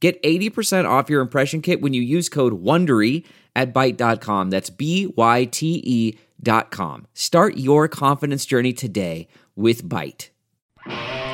Get 0.00 0.22
80% 0.22 0.88
off 0.88 1.10
your 1.10 1.20
impression 1.20 1.60
kit 1.60 1.80
when 1.80 1.92
you 1.92 2.02
use 2.02 2.28
code 2.28 2.62
WONDERY 2.62 3.24
at 3.56 3.74
Byte.com. 3.74 4.50
That's 4.50 4.70
B-Y-T-E 4.70 6.18
dot 6.40 6.70
com. 6.70 7.06
Start 7.14 7.56
your 7.56 7.88
confidence 7.88 8.46
journey 8.46 8.72
today 8.72 9.26
with 9.56 9.84
Byte. 9.88 10.28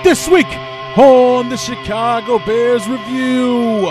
This 0.03 0.29
week 0.29 0.47
on 0.97 1.49
the 1.49 1.57
Chicago 1.57 2.39
Bears 2.39 2.89
Review. 2.89 3.87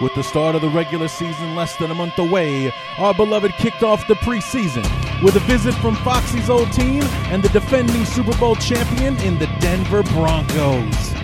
With 0.00 0.14
the 0.14 0.22
start 0.22 0.56
of 0.56 0.62
the 0.62 0.68
regular 0.70 1.06
season 1.08 1.54
less 1.54 1.76
than 1.76 1.90
a 1.90 1.94
month 1.94 2.18
away, 2.18 2.72
our 2.98 3.14
beloved 3.14 3.52
kicked 3.52 3.82
off 3.82 4.06
the 4.08 4.14
preseason 4.16 4.82
with 5.22 5.36
a 5.36 5.40
visit 5.40 5.74
from 5.76 5.94
Foxy's 5.96 6.50
old 6.50 6.72
team 6.72 7.02
and 7.30 7.42
the 7.42 7.48
defending 7.50 8.04
Super 8.04 8.36
Bowl 8.38 8.56
champion 8.56 9.16
in 9.18 9.38
the 9.38 9.46
Denver 9.60 10.02
Broncos. 10.02 11.23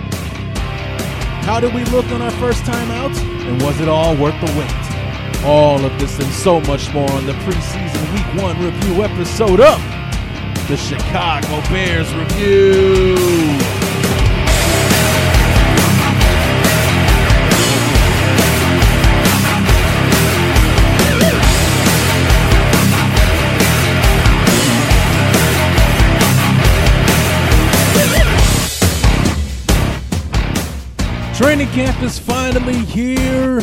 How 1.43 1.59
did 1.61 1.75
we 1.75 1.85
look 1.87 2.07
on 2.07 2.23
our 2.23 2.31
first 2.33 2.65
time 2.65 2.91
out? 2.91 3.17
And 3.19 3.61
was 3.63 3.81
it 3.81 3.89
all 3.89 4.17
worth 4.17 4.39
the 4.41 4.53
wait? 4.59 5.45
All 5.45 5.85
of 5.85 5.99
this 5.99 6.19
and 6.19 6.33
so 6.33 6.61
much 6.61 6.93
more 6.93 7.11
on 7.13 7.27
the 7.27 7.33
preseason 7.33 8.13
week 8.13 8.43
one 8.43 8.59
review 8.63 9.03
episode 9.03 9.61
of 9.61 9.81
the 10.69 10.77
Chicago 10.77 11.61
Bears 11.69 12.13
Review. 12.15 13.80
Training 31.41 31.69
camp 31.69 32.03
is 32.03 32.19
finally 32.19 32.85
here. 32.85 33.63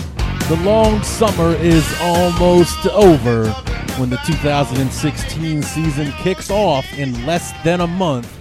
The 0.49 0.59
long 0.63 1.03
summer 1.03 1.51
is 1.57 1.87
almost 2.01 2.87
over 2.87 3.51
when 3.99 4.09
the 4.09 4.17
2016 4.25 5.61
season 5.61 6.11
kicks 6.13 6.49
off 6.49 6.91
in 6.97 7.23
less 7.27 7.53
than 7.63 7.81
a 7.81 7.85
month. 7.85 8.35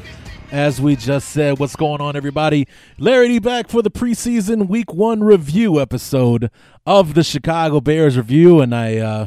As 0.50 0.80
we 0.80 0.96
just 0.96 1.28
said, 1.28 1.58
what's 1.58 1.76
going 1.76 2.00
on, 2.00 2.16
everybody? 2.16 2.66
Larry 2.96 3.28
D 3.28 3.38
back 3.38 3.68
for 3.68 3.82
the 3.82 3.90
preseason 3.90 4.68
week 4.68 4.94
one 4.94 5.22
review 5.22 5.82
episode 5.82 6.50
of 6.86 7.12
the 7.12 7.22
Chicago 7.22 7.82
Bears 7.82 8.16
review, 8.16 8.62
and 8.62 8.74
I, 8.74 8.96
uh, 8.96 9.26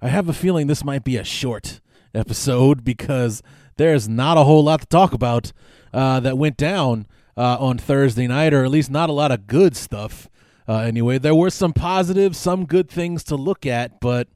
I 0.00 0.08
have 0.08 0.30
a 0.30 0.32
feeling 0.32 0.66
this 0.66 0.82
might 0.82 1.04
be 1.04 1.18
a 1.18 1.24
short 1.24 1.82
episode 2.14 2.84
because 2.84 3.42
there's 3.76 4.08
not 4.08 4.38
a 4.38 4.44
whole 4.44 4.64
lot 4.64 4.80
to 4.80 4.86
talk 4.86 5.12
about 5.12 5.52
uh, 5.92 6.20
that 6.20 6.38
went 6.38 6.56
down 6.56 7.06
uh, 7.36 7.56
on 7.58 7.78
Thursday 7.78 8.26
night, 8.26 8.52
or 8.52 8.64
at 8.64 8.70
least 8.70 8.90
not 8.90 9.08
a 9.08 9.12
lot 9.12 9.32
of 9.32 9.46
good 9.46 9.76
stuff. 9.76 10.28
Uh, 10.68 10.78
anyway, 10.78 11.18
there 11.18 11.34
were 11.34 11.50
some 11.50 11.72
positives, 11.72 12.38
some 12.38 12.64
good 12.64 12.88
things 12.88 13.24
to 13.24 13.36
look 13.36 13.66
at, 13.66 14.00
but 14.00 14.28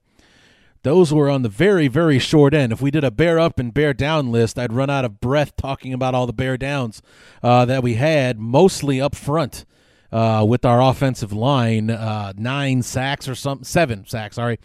those 0.82 1.12
were 1.14 1.30
on 1.30 1.42
the 1.42 1.48
very, 1.48 1.88
very 1.88 2.18
short 2.18 2.52
end. 2.54 2.72
If 2.72 2.82
we 2.82 2.90
did 2.90 3.04
a 3.04 3.10
bear 3.10 3.38
up 3.38 3.58
and 3.58 3.72
bear 3.72 3.94
down 3.94 4.32
list, 4.32 4.58
I'd 4.58 4.72
run 4.72 4.90
out 4.90 5.04
of 5.04 5.20
breath 5.20 5.56
talking 5.56 5.92
about 5.92 6.14
all 6.14 6.26
the 6.26 6.32
bear 6.32 6.56
downs 6.56 7.02
uh, 7.42 7.64
that 7.64 7.82
we 7.82 7.94
had, 7.94 8.38
mostly 8.38 9.00
up 9.00 9.14
front. 9.14 9.64
Uh, 10.12 10.44
with 10.46 10.64
our 10.64 10.80
offensive 10.80 11.32
line, 11.32 11.90
uh, 11.90 12.32
nine 12.36 12.82
sacks 12.82 13.28
or 13.28 13.34
something, 13.34 13.64
seven 13.64 14.06
sacks, 14.06 14.36
sorry, 14.36 14.60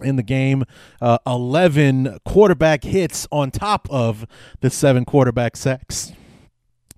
in 0.00 0.16
the 0.16 0.22
game, 0.22 0.64
uh, 1.02 1.18
11 1.26 2.18
quarterback 2.24 2.82
hits 2.82 3.28
on 3.30 3.50
top 3.50 3.86
of 3.90 4.26
the 4.60 4.70
seven 4.70 5.04
quarterback 5.04 5.54
sacks 5.54 6.12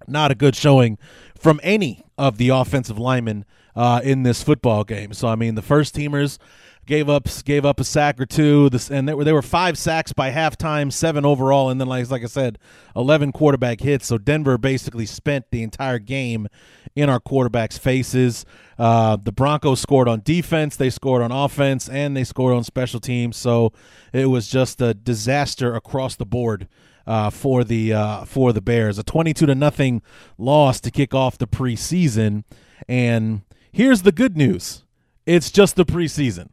not 0.09 0.31
a 0.31 0.34
good 0.34 0.56
showing 0.56 0.99
from 1.39 1.61
any 1.62 2.05
of 2.19 2.39
the 2.39 2.49
offensive 2.49 2.99
linemen 2.99 3.44
uh, 3.75 4.00
in 4.03 4.22
this 4.22 4.43
football 4.43 4.84
game. 4.84 5.12
So 5.12 5.28
I 5.28 5.37
mean, 5.37 5.55
the 5.55 5.62
first 5.62 5.94
teamers 5.94 6.39
gave 6.87 7.09
up 7.09 7.28
gave 7.44 7.65
up 7.65 7.81
a 7.81 7.84
sack 7.84 8.21
or 8.21 8.27
two. 8.27 8.71
This 8.71 8.91
and 8.91 9.09
they 9.09 9.15
were 9.15 9.25
they 9.25 9.33
were 9.33 9.43
five 9.43 9.77
sacks 9.77 10.12
by 10.12 10.31
halftime, 10.31 10.93
seven 10.93 11.25
overall, 11.25 11.69
and 11.69 11.81
then 11.81 11.89
like 11.89 12.09
like 12.11 12.22
I 12.22 12.27
said, 12.27 12.59
eleven 12.94 13.33
quarterback 13.33 13.81
hits. 13.81 14.06
So 14.06 14.19
Denver 14.19 14.56
basically 14.56 15.06
spent 15.06 15.50
the 15.50 15.62
entire 15.62 15.99
game 15.99 16.49
in 16.94 17.11
our 17.11 17.21
quarterbacks' 17.21 17.78
faces. 17.78 18.47
Uh, 18.78 19.17
the 19.23 19.33
Broncos 19.33 19.81
scored 19.81 20.09
on 20.09 20.23
defense, 20.25 20.77
they 20.77 20.91
scored 20.91 21.23
on 21.23 21.31
offense, 21.31 21.88
and 21.88 22.17
they 22.17 22.25
scored 22.25 22.55
on 22.55 22.65
special 22.65 23.00
teams. 23.00 23.37
So 23.37 23.73
it 24.12 24.27
was 24.27 24.49
just 24.49 24.81
a 24.81 24.94
disaster 24.94 25.75
across 25.75 26.17
the 26.17 26.27
board 26.27 26.69
uh, 27.06 27.31
for 27.31 27.65
the 27.65 27.93
uh, 27.93 28.25
for 28.25 28.53
the 28.53 28.61
Bears. 28.61 28.99
A 28.99 29.03
22 29.03 29.47
to 29.47 29.55
nothing 29.55 30.03
loss 30.39 30.81
to 30.81 30.91
kick 30.91 31.15
off 31.15 31.39
the 31.39 31.47
preseason. 31.47 32.44
And 32.89 33.43
here's 33.72 34.03
the 34.03 34.12
good 34.12 34.37
news: 34.37 34.84
it's 35.25 35.50
just 35.50 35.77
the 35.77 35.84
preseason. 35.84 36.49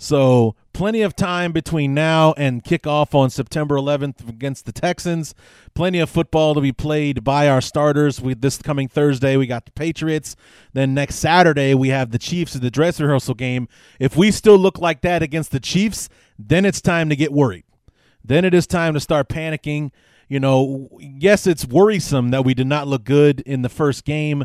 So 0.00 0.54
plenty 0.72 1.02
of 1.02 1.16
time 1.16 1.50
between 1.50 1.92
now 1.92 2.32
and 2.36 2.62
kickoff 2.62 3.16
on 3.16 3.30
September 3.30 3.74
11th 3.74 4.28
against 4.28 4.64
the 4.64 4.70
Texans. 4.70 5.34
Plenty 5.74 5.98
of 5.98 6.08
football 6.08 6.54
to 6.54 6.60
be 6.60 6.70
played 6.70 7.24
by 7.24 7.48
our 7.48 7.60
starters. 7.60 8.20
We 8.20 8.34
this 8.34 8.62
coming 8.62 8.86
Thursday 8.86 9.36
we 9.36 9.48
got 9.48 9.64
the 9.64 9.72
Patriots. 9.72 10.36
Then 10.72 10.94
next 10.94 11.16
Saturday 11.16 11.74
we 11.74 11.88
have 11.88 12.12
the 12.12 12.18
Chiefs 12.18 12.54
in 12.54 12.62
the 12.62 12.70
dress 12.70 13.00
rehearsal 13.00 13.34
game. 13.34 13.66
If 13.98 14.16
we 14.16 14.30
still 14.30 14.56
look 14.56 14.78
like 14.78 15.00
that 15.00 15.20
against 15.20 15.50
the 15.50 15.60
Chiefs, 15.60 16.08
then 16.38 16.64
it's 16.64 16.80
time 16.80 17.08
to 17.08 17.16
get 17.16 17.32
worried. 17.32 17.64
Then 18.28 18.44
it 18.44 18.52
is 18.52 18.66
time 18.66 18.94
to 18.94 19.00
start 19.00 19.28
panicking. 19.28 19.90
You 20.28 20.38
know, 20.38 20.90
yes, 21.00 21.46
it's 21.46 21.64
worrisome 21.64 22.30
that 22.30 22.44
we 22.44 22.52
did 22.52 22.66
not 22.66 22.86
look 22.86 23.04
good 23.04 23.40
in 23.40 23.62
the 23.62 23.70
first 23.70 24.04
game, 24.04 24.44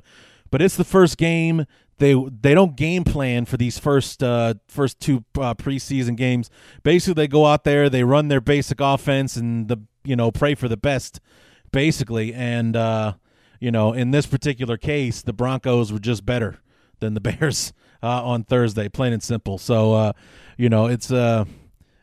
but 0.50 0.62
it's 0.62 0.78
the 0.78 0.86
first 0.86 1.18
game. 1.18 1.66
They 1.98 2.16
they 2.42 2.54
don't 2.54 2.78
game 2.78 3.04
plan 3.04 3.44
for 3.44 3.58
these 3.58 3.78
first 3.78 4.24
uh, 4.24 4.56
first 4.70 5.02
two 5.02 5.26
uh, 5.38 5.54
preseason 5.54 6.16
games. 6.16 6.50
Basically, 6.84 7.14
they 7.14 7.28
go 7.28 7.46
out 7.46 7.66
there, 7.66 7.90
they 7.90 8.06
run 8.06 8.30
their 8.30 8.42
basic 8.42 8.80
offense, 8.80 9.36
and 9.36 9.68
the 9.68 9.78
you 10.06 10.16
know 10.16 10.32
pray 10.32 10.56
for 10.56 10.70
the 10.70 10.78
best, 10.78 11.20
basically. 11.74 12.34
And 12.34 12.78
uh, 12.78 13.16
you 13.60 13.70
know, 13.70 13.92
in 13.92 14.12
this 14.12 14.26
particular 14.26 14.78
case, 14.78 15.22
the 15.22 15.34
Broncos 15.34 15.92
were 15.92 16.00
just 16.00 16.26
better 16.26 16.62
than 17.00 17.16
the 17.16 17.22
Bears 17.22 17.74
uh, 18.02 18.24
on 18.24 18.46
Thursday, 18.46 18.88
plain 18.88 19.12
and 19.12 19.22
simple. 19.22 19.58
So 19.58 19.94
uh, 19.94 20.14
you 20.58 20.70
know, 20.70 20.88
it's 20.88 21.12
uh, 21.12 21.44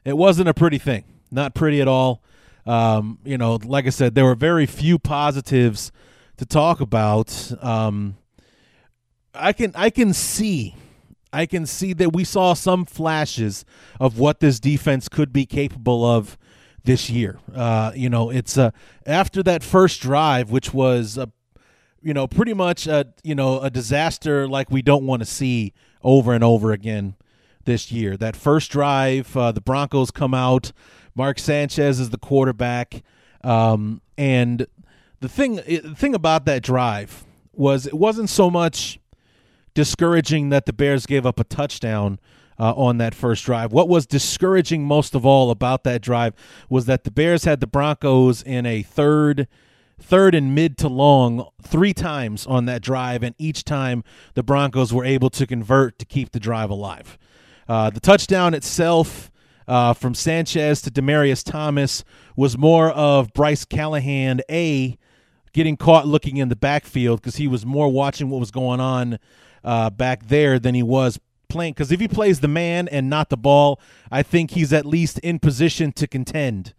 it 0.04 0.18
wasn't 0.18 0.50
a 0.50 0.54
pretty 0.54 0.78
thing 0.78 1.04
not 1.30 1.54
pretty 1.54 1.80
at 1.80 1.88
all. 1.88 2.22
Um, 2.66 3.18
you 3.24 3.38
know, 3.38 3.58
like 3.64 3.86
I 3.86 3.90
said, 3.90 4.14
there 4.14 4.24
were 4.24 4.34
very 4.34 4.66
few 4.66 4.98
positives 4.98 5.92
to 6.36 6.46
talk 6.46 6.80
about. 6.80 7.52
Um, 7.62 8.16
I 9.34 9.52
can 9.52 9.72
I 9.74 9.90
can 9.90 10.12
see 10.12 10.74
I 11.32 11.46
can 11.46 11.66
see 11.66 11.92
that 11.94 12.12
we 12.12 12.24
saw 12.24 12.54
some 12.54 12.84
flashes 12.84 13.64
of 14.00 14.18
what 14.18 14.40
this 14.40 14.58
defense 14.58 15.08
could 15.08 15.32
be 15.32 15.46
capable 15.46 16.04
of 16.04 16.36
this 16.84 17.08
year. 17.10 17.38
Uh, 17.54 17.92
you 17.94 18.08
know, 18.08 18.30
it's 18.30 18.58
uh, 18.58 18.70
after 19.06 19.42
that 19.44 19.62
first 19.62 20.00
drive, 20.00 20.50
which 20.50 20.74
was 20.74 21.16
a, 21.18 21.30
you 22.02 22.14
know 22.14 22.26
pretty 22.26 22.54
much 22.54 22.86
a 22.86 23.12
you 23.22 23.34
know 23.34 23.60
a 23.60 23.70
disaster 23.70 24.48
like 24.48 24.70
we 24.70 24.82
don't 24.82 25.04
want 25.04 25.20
to 25.20 25.26
see 25.26 25.72
over 26.02 26.32
and 26.32 26.42
over 26.42 26.72
again 26.72 27.14
this 27.64 27.92
year. 27.92 28.16
That 28.16 28.34
first 28.34 28.70
drive, 28.70 29.36
uh, 29.36 29.52
the 29.52 29.60
Broncos 29.60 30.10
come 30.10 30.34
out. 30.34 30.72
Mark 31.14 31.38
Sanchez 31.38 32.00
is 32.00 32.10
the 32.10 32.18
quarterback, 32.18 33.02
um, 33.42 34.00
and 34.16 34.66
the 35.20 35.28
thing 35.28 35.56
the 35.56 35.94
thing 35.96 36.14
about 36.14 36.44
that 36.46 36.62
drive 36.62 37.24
was 37.52 37.86
it 37.86 37.94
wasn't 37.94 38.30
so 38.30 38.50
much 38.50 38.98
discouraging 39.74 40.48
that 40.50 40.66
the 40.66 40.72
Bears 40.72 41.06
gave 41.06 41.26
up 41.26 41.40
a 41.40 41.44
touchdown. 41.44 42.18
Uh, 42.58 42.74
on 42.74 42.98
that 42.98 43.14
first 43.14 43.46
drive. 43.46 43.72
What 43.72 43.88
was 43.88 44.04
discouraging 44.04 44.84
most 44.84 45.14
of 45.14 45.24
all 45.24 45.50
about 45.50 45.82
that 45.84 46.02
drive 46.02 46.34
was 46.68 46.84
that 46.84 47.04
the 47.04 47.10
Bears 47.10 47.44
had 47.44 47.60
the 47.60 47.66
Broncos 47.66 48.42
in 48.42 48.66
a 48.66 48.82
third 48.82 49.48
third 50.00 50.34
and 50.34 50.54
mid 50.54 50.76
to 50.78 50.88
long 50.88 51.48
three 51.62 51.92
times 51.92 52.46
on 52.46 52.64
that 52.66 52.82
drive, 52.82 53.22
and 53.22 53.34
each 53.38 53.64
time 53.64 54.02
the 54.34 54.42
Broncos 54.42 54.92
were 54.92 55.04
able 55.04 55.30
to 55.30 55.46
convert 55.46 55.98
to 55.98 56.04
keep 56.04 56.32
the 56.32 56.40
drive 56.40 56.70
alive. 56.70 57.18
Uh, 57.68 57.90
the 57.90 58.00
touchdown 58.00 58.54
itself 58.54 59.29
uh, 59.70 59.94
from 59.94 60.14
Sanchez 60.14 60.82
to 60.82 60.90
Demaryius 60.90 61.44
Thomas 61.44 62.02
was 62.34 62.58
more 62.58 62.90
of 62.90 63.32
Bryce 63.32 63.64
Callahan, 63.64 64.40
A, 64.50 64.98
getting 65.52 65.76
caught 65.76 66.08
looking 66.08 66.38
in 66.38 66.48
the 66.48 66.56
backfield 66.56 67.20
because 67.20 67.36
he 67.36 67.46
was 67.46 67.64
more 67.64 67.88
watching 67.88 68.30
what 68.30 68.40
was 68.40 68.50
going 68.50 68.80
on 68.80 69.20
uh, 69.62 69.88
back 69.88 70.26
there 70.26 70.58
than 70.58 70.74
he 70.74 70.82
was 70.82 71.20
playing. 71.48 71.74
Because 71.74 71.92
if 71.92 72.00
he 72.00 72.08
plays 72.08 72.40
the 72.40 72.48
man 72.48 72.88
and 72.88 73.08
not 73.08 73.30
the 73.30 73.36
ball, 73.36 73.80
I 74.10 74.24
think 74.24 74.50
he's 74.50 74.72
at 74.72 74.86
least 74.86 75.20
in 75.20 75.38
position 75.38 75.92
to 75.92 76.08
contend 76.08 76.74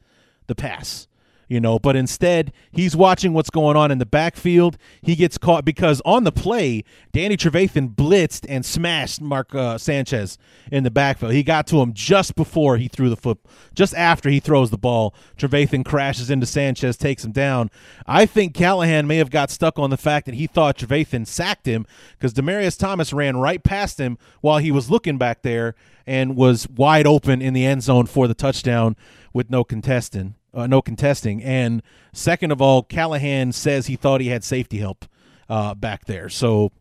the 0.47 0.55
pass 0.55 1.07
you 1.51 1.59
know, 1.59 1.77
but 1.77 1.97
instead 1.97 2.53
he's 2.71 2.95
watching 2.95 3.33
what's 3.33 3.49
going 3.49 3.75
on 3.75 3.91
in 3.91 3.97
the 3.97 4.05
backfield. 4.05 4.77
He 5.01 5.17
gets 5.17 5.37
caught 5.37 5.65
because 5.65 6.01
on 6.05 6.23
the 6.23 6.31
play, 6.31 6.85
Danny 7.11 7.35
Trevathan 7.35 7.93
blitzed 7.93 8.45
and 8.47 8.65
smashed 8.65 9.19
Mark 9.19 9.53
uh, 9.53 9.77
Sanchez 9.77 10.37
in 10.71 10.85
the 10.85 10.89
backfield. 10.89 11.33
He 11.33 11.43
got 11.43 11.67
to 11.67 11.81
him 11.81 11.91
just 11.91 12.35
before 12.35 12.77
he 12.77 12.87
threw 12.87 13.09
the 13.09 13.17
foot, 13.17 13.37
just 13.75 13.93
after 13.95 14.29
he 14.29 14.39
throws 14.39 14.69
the 14.69 14.77
ball. 14.77 15.13
Trevathan 15.37 15.83
crashes 15.83 16.29
into 16.29 16.45
Sanchez, 16.45 16.95
takes 16.95 17.25
him 17.25 17.33
down. 17.33 17.69
I 18.07 18.25
think 18.25 18.53
Callahan 18.53 19.05
may 19.05 19.17
have 19.17 19.29
got 19.29 19.51
stuck 19.51 19.77
on 19.77 19.89
the 19.89 19.97
fact 19.97 20.27
that 20.27 20.35
he 20.35 20.47
thought 20.47 20.77
Trevathan 20.77 21.27
sacked 21.27 21.65
him 21.65 21.85
because 22.13 22.33
Demaryius 22.33 22.79
Thomas 22.79 23.11
ran 23.11 23.35
right 23.35 23.61
past 23.61 23.99
him 23.99 24.17
while 24.39 24.59
he 24.59 24.71
was 24.71 24.89
looking 24.89 25.17
back 25.17 25.41
there 25.41 25.75
and 26.07 26.37
was 26.37 26.69
wide 26.69 27.05
open 27.05 27.41
in 27.41 27.53
the 27.53 27.65
end 27.65 27.83
zone 27.83 28.05
for 28.05 28.29
the 28.29 28.33
touchdown 28.33 28.95
with 29.33 29.49
no 29.49 29.65
contesting 29.65 30.35
uh, 30.53 30.67
no 30.67 30.81
contesting. 30.81 31.43
And 31.43 31.81
second 32.13 32.51
of 32.51 32.61
all, 32.61 32.83
Callahan 32.83 33.51
says 33.51 33.87
he 33.87 33.95
thought 33.95 34.21
he 34.21 34.27
had 34.27 34.43
safety 34.43 34.77
help 34.77 35.05
uh, 35.49 35.73
back 35.75 36.05
there. 36.05 36.29
So, 36.29 36.71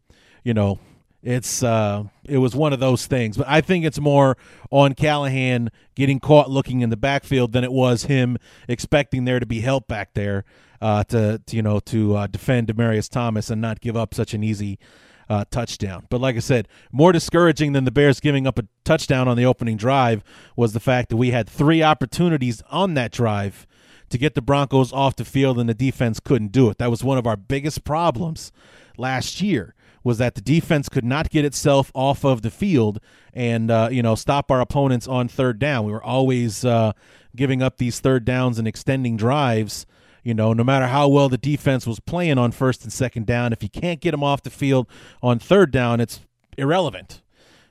you 0.45 0.55
know, 0.55 0.79
it's 1.23 1.63
uh, 1.63 2.05
it 2.25 2.39
was 2.39 2.55
one 2.55 2.73
of 2.73 2.81
those 2.81 3.07
things. 3.07 3.37
But 3.37 3.47
I 3.49 3.61
think 3.61 3.85
it's 3.85 4.01
more 4.01 4.37
on 4.71 4.95
Callahan 4.95 5.71
getting 5.95 6.19
caught 6.19 6.51
looking 6.51 6.81
in 6.81 6.91
the 6.91 6.97
backfield 6.97 7.53
than 7.53 7.65
it 7.65 7.73
was 7.73 8.05
him 8.05 8.39
expecting 8.69 9.25
there 9.25 9.39
to 9.39 9.47
be 9.47 9.61
help 9.61 9.87
back 9.87 10.15
there 10.15 10.45
uh, 10.81 11.05
to, 11.05 11.41
to 11.45 11.57
you 11.57 11.63
know 11.63 11.81
to 11.81 12.17
uh, 12.17 12.27
defend 12.27 12.69
Demaryius 12.69 13.11
Thomas 13.11 13.51
and 13.51 13.61
not 13.61 13.81
give 13.81 13.97
up 13.97 14.15
such 14.15 14.33
an 14.35 14.43
easy 14.43 14.79
uh, 15.31 15.45
touchdown. 15.51 16.07
But 16.11 16.21
like 16.21 16.35
I 16.35 16.41
said, 16.41 16.69
more 16.91 17.13
discouraging 17.13 17.73
than 17.73 17.85
the 17.85 17.93
Bears 17.93 18.19
giving 18.19 18.49
up 18.49 18.59
a 18.59 18.65
touchdown 18.85 19.29
on 19.29 19.37
the 19.37 19.47
opening 19.47 19.77
drive 19.77 20.25
was 20.57 20.73
the 20.73 20.81
fact 20.81 21.09
that 21.09 21.17
we 21.17 21.31
had 21.31 21.49
three 21.49 21.83
opportunities 21.83 22.63
on 22.69 22.95
that 22.95 23.13
drive 23.13 23.67
to 24.11 24.19
get 24.19 24.35
the 24.35 24.43
Broncos 24.43 24.93
off 24.93 25.15
the 25.15 25.25
field 25.25 25.61
and 25.61 25.69
the 25.69 25.75
defense 25.75 26.19
couldn't 26.19 26.51
do 26.51 26.69
it. 26.69 26.79
That 26.79 26.91
was 26.91 27.05
one 27.05 27.17
of 27.17 27.29
our 27.29 27.37
biggest 27.37 27.85
problems 27.85 28.51
last 28.99 29.41
year 29.41 29.75
was 30.03 30.19
that 30.19 30.35
the 30.35 30.41
defense 30.41 30.89
could 30.89 31.05
not 31.05 31.31
get 31.31 31.45
itself 31.45 31.93
off 31.95 32.25
of 32.25 32.43
the 32.43 32.51
field 32.51 32.99
and 33.33 33.71
uh, 33.71 33.89
you 33.93 34.03
know 34.03 34.17
stop 34.17 34.51
our 34.51 34.61
opponents 34.61 35.07
on 35.07 35.29
third 35.29 35.61
down. 35.61 35.85
We 35.85 35.93
were 35.93 36.03
always 36.03 36.65
uh, 36.65 36.93
giving 37.37 37.63
up 37.63 37.77
these 37.77 38.01
third 38.01 38.25
downs 38.25 38.59
and 38.59 38.67
extending 38.67 39.17
drives 39.17 39.87
you 40.23 40.35
know, 40.35 40.53
no 40.53 40.65
matter 40.65 40.87
how 40.87 41.09
well 41.09 41.29
the 41.29 41.39
defense 41.39 41.87
was 41.87 42.01
playing 42.01 42.39
on 42.39 42.53
first 42.53 42.83
and 42.85 42.93
second 42.93 43.27
down, 43.27 43.53
if 43.53 43.63
you 43.63 43.69
can't 43.69 44.01
get 44.01 44.11
them 44.13 44.23
off 44.23 44.43
the 44.43 44.51
field 44.51 44.87
on 45.23 45.39
third 45.39 45.71
down, 45.71 46.01
it's 46.01 46.21
irrelevant. 46.57 47.23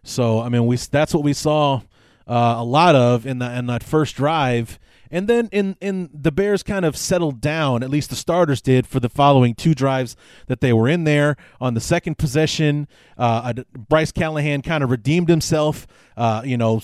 So, 0.04 0.40
I 0.40 0.50
mean, 0.50 0.66
we 0.66 0.78
that's 0.78 1.14
what 1.14 1.24
we 1.24 1.34
saw 1.34 1.82
uh, 2.28 2.56
a 2.58 2.64
lot 2.64 2.96
of 2.96 3.26
in 3.26 3.40
the 3.40 3.58
in 3.58 3.68
that 3.68 3.84
first 3.84 4.16
drive. 4.16 4.80
And 5.12 5.28
then 5.28 5.50
in, 5.52 5.76
in 5.82 6.10
the 6.14 6.32
Bears 6.32 6.62
kind 6.62 6.86
of 6.86 6.96
settled 6.96 7.42
down, 7.42 7.82
at 7.82 7.90
least 7.90 8.12
the 8.12 8.16
starters 8.16 8.62
did, 8.62 8.86
for 8.86 9.00
the 9.00 9.10
following 9.10 9.56
two 9.56 9.74
drives 9.74 10.16
that 10.46 10.62
they 10.62 10.72
were 10.72 10.88
in 10.88 11.04
there. 11.04 11.36
On 11.60 11.74
the 11.74 11.82
second 11.82 12.20
possession, 12.20 12.88
uh, 13.18 13.54
Bryce 13.76 14.12
Callahan 14.12 14.62
kind 14.62 14.84
of 14.84 14.92
redeemed 14.92 15.28
himself, 15.28 15.88
uh, 16.16 16.44
you 16.46 16.58
know, 16.58 16.80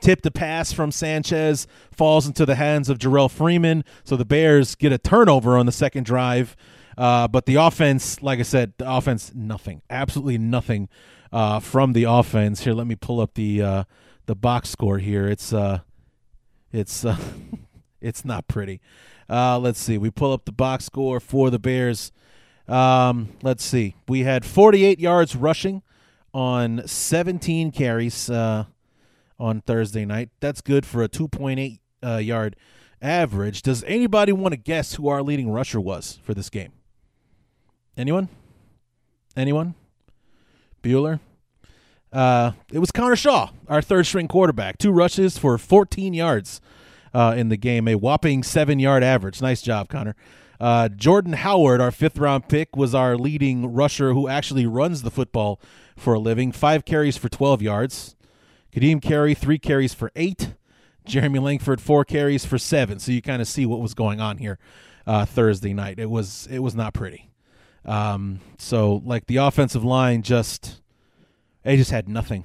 tipped 0.00 0.26
a 0.26 0.30
pass 0.30 0.72
from 0.72 0.90
Sanchez, 0.90 1.66
falls 1.90 2.26
into 2.26 2.46
the 2.46 2.54
hands 2.54 2.88
of 2.88 2.98
Jerrell 2.98 3.30
Freeman. 3.30 3.84
So 4.04 4.16
the 4.16 4.24
Bears 4.24 4.74
get 4.74 4.92
a 4.92 4.98
turnover 4.98 5.56
on 5.56 5.66
the 5.66 5.72
second 5.72 6.04
drive. 6.04 6.56
Uh, 6.98 7.28
but 7.28 7.46
the 7.46 7.56
offense, 7.56 8.22
like 8.22 8.38
I 8.38 8.42
said, 8.42 8.72
the 8.78 8.90
offense, 8.90 9.32
nothing, 9.34 9.82
absolutely 9.90 10.38
nothing 10.38 10.88
uh, 11.32 11.60
from 11.60 11.92
the 11.92 12.04
offense. 12.04 12.64
Here, 12.64 12.72
let 12.72 12.86
me 12.86 12.94
pull 12.94 13.20
up 13.20 13.34
the 13.34 13.62
uh, 13.62 13.84
the 14.26 14.34
box 14.34 14.70
score 14.70 14.98
here. 14.98 15.28
It's 15.28 15.52
uh, 15.52 15.80
it's 16.72 17.04
uh, 17.04 17.16
it's 18.00 18.24
not 18.24 18.48
pretty. 18.48 18.80
Uh, 19.28 19.58
let's 19.58 19.80
see. 19.80 19.98
We 19.98 20.10
pull 20.10 20.32
up 20.32 20.44
the 20.44 20.52
box 20.52 20.84
score 20.84 21.20
for 21.20 21.50
the 21.50 21.58
Bears. 21.58 22.12
Um, 22.68 23.30
let's 23.42 23.64
see. 23.64 23.96
We 24.08 24.20
had 24.20 24.44
48 24.44 24.98
yards 24.98 25.36
rushing 25.36 25.82
on 26.32 26.82
17 26.86 27.72
carries. 27.72 28.30
Uh, 28.30 28.66
on 29.38 29.60
Thursday 29.60 30.04
night. 30.04 30.30
That's 30.40 30.60
good 30.60 30.86
for 30.86 31.02
a 31.02 31.08
2.8 31.08 31.78
uh, 32.04 32.16
yard 32.16 32.56
average. 33.00 33.62
Does 33.62 33.84
anybody 33.84 34.32
want 34.32 34.52
to 34.52 34.56
guess 34.56 34.94
who 34.94 35.08
our 35.08 35.22
leading 35.22 35.50
rusher 35.50 35.80
was 35.80 36.18
for 36.22 36.34
this 36.34 36.50
game? 36.50 36.72
Anyone? 37.96 38.28
Anyone? 39.36 39.74
Bueller? 40.82 41.20
Uh, 42.12 42.52
it 42.72 42.78
was 42.78 42.90
Connor 42.92 43.16
Shaw, 43.16 43.50
our 43.68 43.82
third 43.82 44.06
string 44.06 44.28
quarterback. 44.28 44.78
Two 44.78 44.92
rushes 44.92 45.36
for 45.36 45.58
14 45.58 46.14
yards 46.14 46.60
uh, 47.12 47.34
in 47.36 47.48
the 47.48 47.56
game, 47.56 47.88
a 47.88 47.94
whopping 47.94 48.42
seven 48.42 48.78
yard 48.78 49.02
average. 49.02 49.42
Nice 49.42 49.62
job, 49.62 49.88
Connor. 49.88 50.14
Uh, 50.58 50.88
Jordan 50.88 51.34
Howard, 51.34 51.80
our 51.80 51.90
fifth 51.90 52.18
round 52.18 52.48
pick, 52.48 52.76
was 52.76 52.94
our 52.94 53.16
leading 53.16 53.72
rusher 53.72 54.14
who 54.14 54.28
actually 54.28 54.66
runs 54.66 55.02
the 55.02 55.10
football 55.10 55.60
for 55.96 56.14
a 56.14 56.18
living. 56.18 56.52
Five 56.52 56.84
carries 56.84 57.16
for 57.16 57.28
12 57.28 57.60
yards. 57.62 58.15
Ka'Deem 58.76 59.00
Carey, 59.00 59.32
three 59.32 59.58
carries 59.58 59.94
for 59.94 60.12
eight. 60.14 60.52
Jeremy 61.06 61.38
Langford, 61.38 61.80
four 61.80 62.04
carries 62.04 62.44
for 62.44 62.58
seven. 62.58 62.98
So 62.98 63.10
you 63.10 63.22
kind 63.22 63.40
of 63.40 63.48
see 63.48 63.64
what 63.64 63.80
was 63.80 63.94
going 63.94 64.20
on 64.20 64.36
here 64.36 64.58
uh, 65.06 65.24
Thursday 65.24 65.72
night. 65.72 65.98
It 65.98 66.10
was 66.10 66.46
it 66.50 66.58
was 66.58 66.74
not 66.74 66.92
pretty. 66.92 67.30
Um, 67.86 68.40
so 68.58 69.00
like 69.06 69.28
the 69.28 69.38
offensive 69.38 69.82
line 69.82 70.20
just 70.20 70.82
they 71.62 71.78
just 71.78 71.90
had 71.90 72.06
nothing 72.06 72.44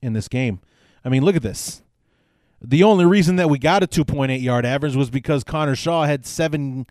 in 0.00 0.14
this 0.14 0.28
game. 0.28 0.60
I 1.04 1.10
mean, 1.10 1.22
look 1.22 1.36
at 1.36 1.42
this. 1.42 1.82
The 2.62 2.82
only 2.82 3.04
reason 3.04 3.36
that 3.36 3.50
we 3.50 3.58
got 3.58 3.82
a 3.82 3.86
2.8 3.86 4.40
yard 4.40 4.64
average 4.64 4.96
was 4.96 5.10
because 5.10 5.44
Connor 5.44 5.76
Shaw 5.76 6.04
had 6.04 6.24
seven 6.24 6.86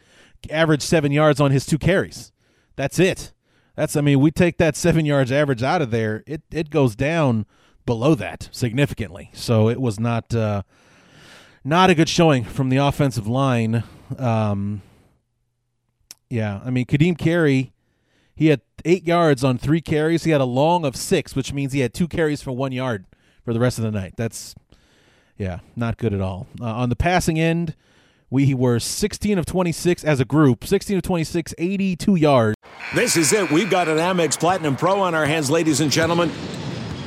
average 0.52 0.84
seven 0.84 1.12
yards 1.12 1.42
on 1.42 1.50
his 1.50 1.66
two 1.66 1.80
carries. 1.80 2.32
That's 2.76 3.00
it. 3.00 3.34
That's 3.76 3.96
I 3.96 4.02
mean, 4.02 4.20
we 4.20 4.30
take 4.30 4.60
that 4.60 4.76
seven 4.76 5.08
yards 5.08 5.32
average 5.32 5.64
out 5.64 5.82
of 5.82 5.90
there, 5.90 6.24
it 6.28 6.44
it 6.52 6.70
goes 6.70 6.96
down 6.96 7.48
below 7.86 8.16
that 8.16 8.50
significantly. 8.52 9.30
So 9.34 9.70
it 9.70 9.80
was 9.80 10.00
not 10.00 10.34
uh, 10.34 10.64
not 11.64 11.90
a 11.90 11.96
good 11.96 12.10
showing 12.10 12.44
from 12.44 12.70
the 12.70 12.78
offensive 12.78 13.28
line. 13.28 13.84
Um, 14.18 14.82
yeah, 16.30 16.62
I 16.66 16.70
mean 16.70 16.86
Ka'Deem 16.86 17.18
Carey, 17.18 17.74
he 18.36 18.48
had 18.48 18.62
eight 18.84 19.06
yards 19.06 19.44
on 19.44 19.58
three 19.58 19.82
carries. 19.82 20.24
He 20.24 20.32
had 20.32 20.42
a 20.42 20.46
long 20.46 20.86
of 20.86 20.96
six, 20.96 21.36
which 21.36 21.54
means 21.54 21.74
he 21.74 21.80
had 21.80 21.94
two 21.94 22.08
carries 22.08 22.42
for 22.42 22.52
one 22.52 22.72
yard 22.72 23.06
for 23.44 23.54
the 23.54 23.60
rest 23.60 23.78
of 23.78 23.84
the 23.84 23.92
night. 23.92 24.14
That's 24.18 24.56
yeah, 25.38 25.60
not 25.76 25.98
good 25.98 26.14
at 26.14 26.22
all. 26.22 26.48
Uh, 26.62 26.66
on 26.66 26.90
the 26.90 26.96
passing 26.96 27.40
end, 27.40 27.76
we 28.30 28.54
were 28.54 28.80
16 28.80 29.38
of 29.38 29.46
26 29.46 30.04
as 30.04 30.20
a 30.20 30.26
group, 30.26 30.66
16 30.66 30.98
of 30.98 31.04
26, 31.04 31.54
82 31.58 32.16
yards. 32.16 32.56
This 32.94 33.18
is 33.18 33.32
it. 33.34 33.52
We've 33.52 33.70
got 33.70 33.88
an 33.88 33.98
Amex 33.98 34.40
Platinum 34.40 34.76
Pro 34.76 35.00
on 35.02 35.14
our 35.14 35.26
hands, 35.26 35.50
ladies 35.50 35.82
and 35.82 35.92
gentlemen. 35.92 36.32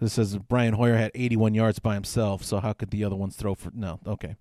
This 0.00 0.14
says 0.14 0.38
Brian 0.38 0.74
Hoyer 0.74 0.96
had 0.96 1.10
81 1.14 1.54
yards 1.54 1.78
by 1.78 1.94
himself, 1.94 2.42
so 2.42 2.58
how 2.58 2.72
could 2.72 2.90
the 2.90 3.04
other 3.04 3.16
ones 3.16 3.36
throw 3.36 3.54
for? 3.54 3.70
No, 3.74 4.00
okay. 4.06 4.36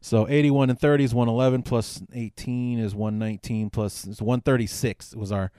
So 0.00 0.28
81 0.28 0.70
and 0.70 0.78
30 0.78 1.04
is 1.04 1.14
111 1.14 1.62
plus 1.62 2.02
18 2.12 2.78
is 2.78 2.94
119 2.94 3.70
plus 3.70 4.06
is 4.06 4.20
136 4.20 5.14
it 5.14 5.18
was 5.18 5.32
our 5.32 5.50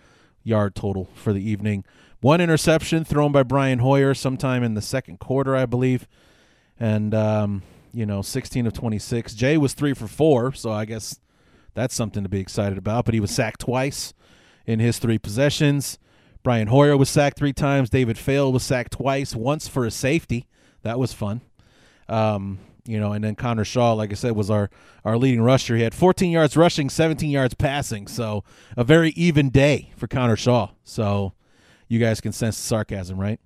yard 0.43 0.75
total 0.75 1.09
for 1.15 1.33
the 1.33 1.47
evening. 1.47 1.83
One 2.21 2.41
interception 2.41 3.03
thrown 3.03 3.31
by 3.31 3.43
Brian 3.43 3.79
Hoyer 3.79 4.13
sometime 4.13 4.63
in 4.63 4.73
the 4.73 4.81
second 4.81 5.19
quarter, 5.19 5.55
I 5.55 5.65
believe. 5.65 6.07
and 6.79 7.13
um, 7.13 7.63
you 7.93 8.05
know, 8.05 8.21
16 8.21 8.67
of 8.67 8.73
26. 8.73 9.33
Jay 9.35 9.57
was 9.57 9.73
three 9.73 9.93
for 9.93 10.07
four, 10.07 10.51
so 10.53 10.71
I 10.71 10.83
guess 10.85 11.19
that's 11.73 11.95
something 11.95 12.23
to 12.23 12.29
be 12.29 12.41
excited 12.41 12.77
about. 12.77 13.05
But 13.05 13.13
he 13.13 13.19
was 13.21 13.31
sacked 13.31 13.61
twice 13.61 14.13
in 14.65 14.79
his 14.79 14.99
three 14.99 15.17
possessions. 15.17 15.97
Brian 16.45 16.67
Hoyer 16.67 16.95
was 16.95 17.09
sacked 17.09 17.39
three 17.39 17.53
times. 17.53 17.89
David 17.89 18.19
Fales 18.19 18.53
was 18.53 18.61
sacked 18.61 18.91
twice, 18.91 19.35
once 19.35 19.67
for 19.67 19.83
a 19.83 19.89
safety. 19.89 20.47
That 20.83 20.99
was 20.99 21.11
fun. 21.11 21.41
Um, 22.07 22.59
you 22.85 22.99
know, 22.99 23.13
and 23.13 23.23
then 23.23 23.33
Connor 23.33 23.65
Shaw, 23.65 23.93
like 23.93 24.11
I 24.11 24.13
said, 24.13 24.33
was 24.33 24.51
our 24.51 24.69
our 25.03 25.17
leading 25.17 25.41
rusher. 25.41 25.75
He 25.75 25.81
had 25.81 25.95
14 25.95 26.29
yards 26.29 26.55
rushing, 26.55 26.87
17 26.87 27.31
yards 27.31 27.55
passing. 27.55 28.05
So 28.05 28.43
a 28.77 28.83
very 28.83 29.09
even 29.13 29.49
day 29.49 29.91
for 29.97 30.05
Connor 30.05 30.35
Shaw. 30.35 30.69
So 30.83 31.33
you 31.87 31.97
guys 31.97 32.21
can 32.21 32.31
sense 32.31 32.57
the 32.57 32.63
sarcasm, 32.63 33.19
right? 33.19 33.39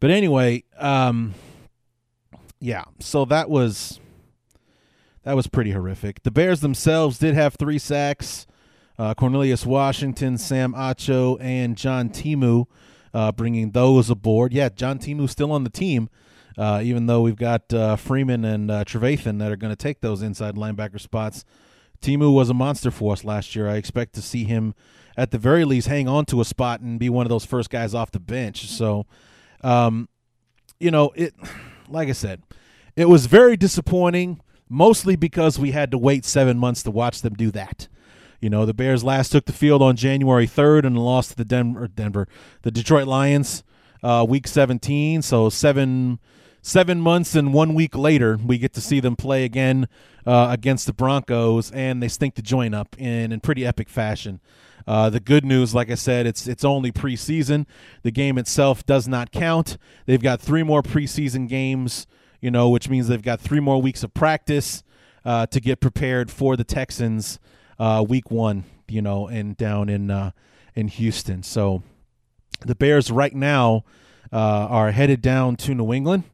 But 0.00 0.10
anyway, 0.10 0.64
um, 0.76 1.34
yeah. 2.58 2.82
So 2.98 3.24
that 3.26 3.48
was 3.48 4.00
that 5.22 5.36
was 5.36 5.46
pretty 5.46 5.70
horrific. 5.70 6.24
The 6.24 6.32
Bears 6.32 6.62
themselves 6.62 7.16
did 7.16 7.34
have 7.34 7.54
three 7.54 7.78
sacks. 7.78 8.48
Uh, 8.98 9.14
Cornelius 9.14 9.66
Washington, 9.66 10.38
Sam 10.38 10.72
Acho, 10.72 11.36
and 11.40 11.76
John 11.76 12.10
Timu 12.10 12.66
uh, 13.12 13.32
bringing 13.32 13.70
those 13.70 14.10
aboard. 14.10 14.52
Yeah, 14.52 14.68
John 14.68 14.98
Timu 14.98 15.28
still 15.28 15.52
on 15.52 15.64
the 15.64 15.70
team, 15.70 16.10
uh, 16.58 16.80
even 16.82 17.06
though 17.06 17.22
we've 17.22 17.36
got 17.36 17.72
uh, 17.72 17.96
Freeman 17.96 18.44
and 18.44 18.70
uh, 18.70 18.84
Trevathan 18.84 19.38
that 19.38 19.50
are 19.50 19.56
going 19.56 19.72
to 19.72 19.76
take 19.76 20.00
those 20.00 20.22
inside 20.22 20.56
linebacker 20.56 21.00
spots. 21.00 21.44
Timu 22.02 22.34
was 22.34 22.50
a 22.50 22.54
monster 22.54 22.90
for 22.90 23.12
us 23.12 23.24
last 23.24 23.56
year. 23.56 23.68
I 23.68 23.76
expect 23.76 24.14
to 24.14 24.22
see 24.22 24.44
him, 24.44 24.74
at 25.16 25.30
the 25.30 25.38
very 25.38 25.64
least, 25.64 25.88
hang 25.88 26.06
on 26.08 26.26
to 26.26 26.40
a 26.40 26.44
spot 26.44 26.80
and 26.80 26.98
be 26.98 27.08
one 27.08 27.24
of 27.24 27.30
those 27.30 27.44
first 27.44 27.70
guys 27.70 27.94
off 27.94 28.10
the 28.10 28.20
bench. 28.20 28.66
So, 28.66 29.06
um, 29.62 30.08
you 30.78 30.90
know, 30.90 31.12
it, 31.14 31.34
like 31.88 32.08
I 32.08 32.12
said, 32.12 32.42
it 32.94 33.08
was 33.08 33.26
very 33.26 33.56
disappointing, 33.56 34.40
mostly 34.68 35.16
because 35.16 35.58
we 35.58 35.70
had 35.70 35.90
to 35.92 35.98
wait 35.98 36.24
seven 36.24 36.58
months 36.58 36.82
to 36.82 36.90
watch 36.90 37.22
them 37.22 37.34
do 37.34 37.50
that. 37.52 37.88
You 38.44 38.50
know, 38.50 38.66
the 38.66 38.74
Bears 38.74 39.02
last 39.02 39.32
took 39.32 39.46
the 39.46 39.54
field 39.54 39.80
on 39.80 39.96
January 39.96 40.46
3rd 40.46 40.84
and 40.84 40.98
lost 40.98 41.30
to 41.30 41.36
the 41.36 41.46
Denver, 41.46 41.88
Denver, 41.88 42.28
the 42.60 42.70
Detroit 42.70 43.06
Lions, 43.06 43.64
uh, 44.02 44.26
week 44.28 44.46
17. 44.46 45.22
So 45.22 45.48
seven 45.48 46.18
seven 46.60 47.00
months 47.00 47.34
and 47.34 47.54
one 47.54 47.72
week 47.72 47.96
later, 47.96 48.38
we 48.44 48.58
get 48.58 48.74
to 48.74 48.82
see 48.82 49.00
them 49.00 49.16
play 49.16 49.46
again 49.46 49.88
uh, 50.26 50.48
against 50.50 50.84
the 50.84 50.92
Broncos, 50.92 51.70
and 51.70 52.02
they 52.02 52.08
stink 52.08 52.34
the 52.34 52.42
joint 52.42 52.74
up 52.74 52.94
in 52.98 53.32
in 53.32 53.40
pretty 53.40 53.64
epic 53.64 53.88
fashion. 53.88 54.40
Uh, 54.86 55.08
the 55.08 55.20
good 55.20 55.46
news, 55.46 55.74
like 55.74 55.90
I 55.90 55.94
said, 55.94 56.26
it's 56.26 56.46
it's 56.46 56.66
only 56.66 56.92
preseason. 56.92 57.64
The 58.02 58.10
game 58.10 58.36
itself 58.36 58.84
does 58.84 59.08
not 59.08 59.32
count. 59.32 59.78
They've 60.04 60.22
got 60.22 60.42
three 60.42 60.62
more 60.62 60.82
preseason 60.82 61.48
games, 61.48 62.06
you 62.42 62.50
know, 62.50 62.68
which 62.68 62.90
means 62.90 63.08
they've 63.08 63.22
got 63.22 63.40
three 63.40 63.60
more 63.60 63.80
weeks 63.80 64.02
of 64.02 64.12
practice 64.12 64.82
uh, 65.24 65.46
to 65.46 65.60
get 65.60 65.80
prepared 65.80 66.30
for 66.30 66.58
the 66.58 66.64
Texans 66.64 67.38
uh, 67.78 68.04
week 68.06 68.30
one, 68.30 68.64
you 68.88 69.02
know, 69.02 69.28
and 69.28 69.56
down 69.56 69.88
in 69.88 70.10
uh, 70.10 70.30
in 70.74 70.88
Houston. 70.88 71.42
So 71.42 71.82
the 72.60 72.74
Bears 72.74 73.10
right 73.10 73.34
now 73.34 73.84
uh, 74.32 74.36
are 74.36 74.90
headed 74.90 75.22
down 75.22 75.56
to 75.56 75.74
New 75.74 75.92
England 75.92 76.24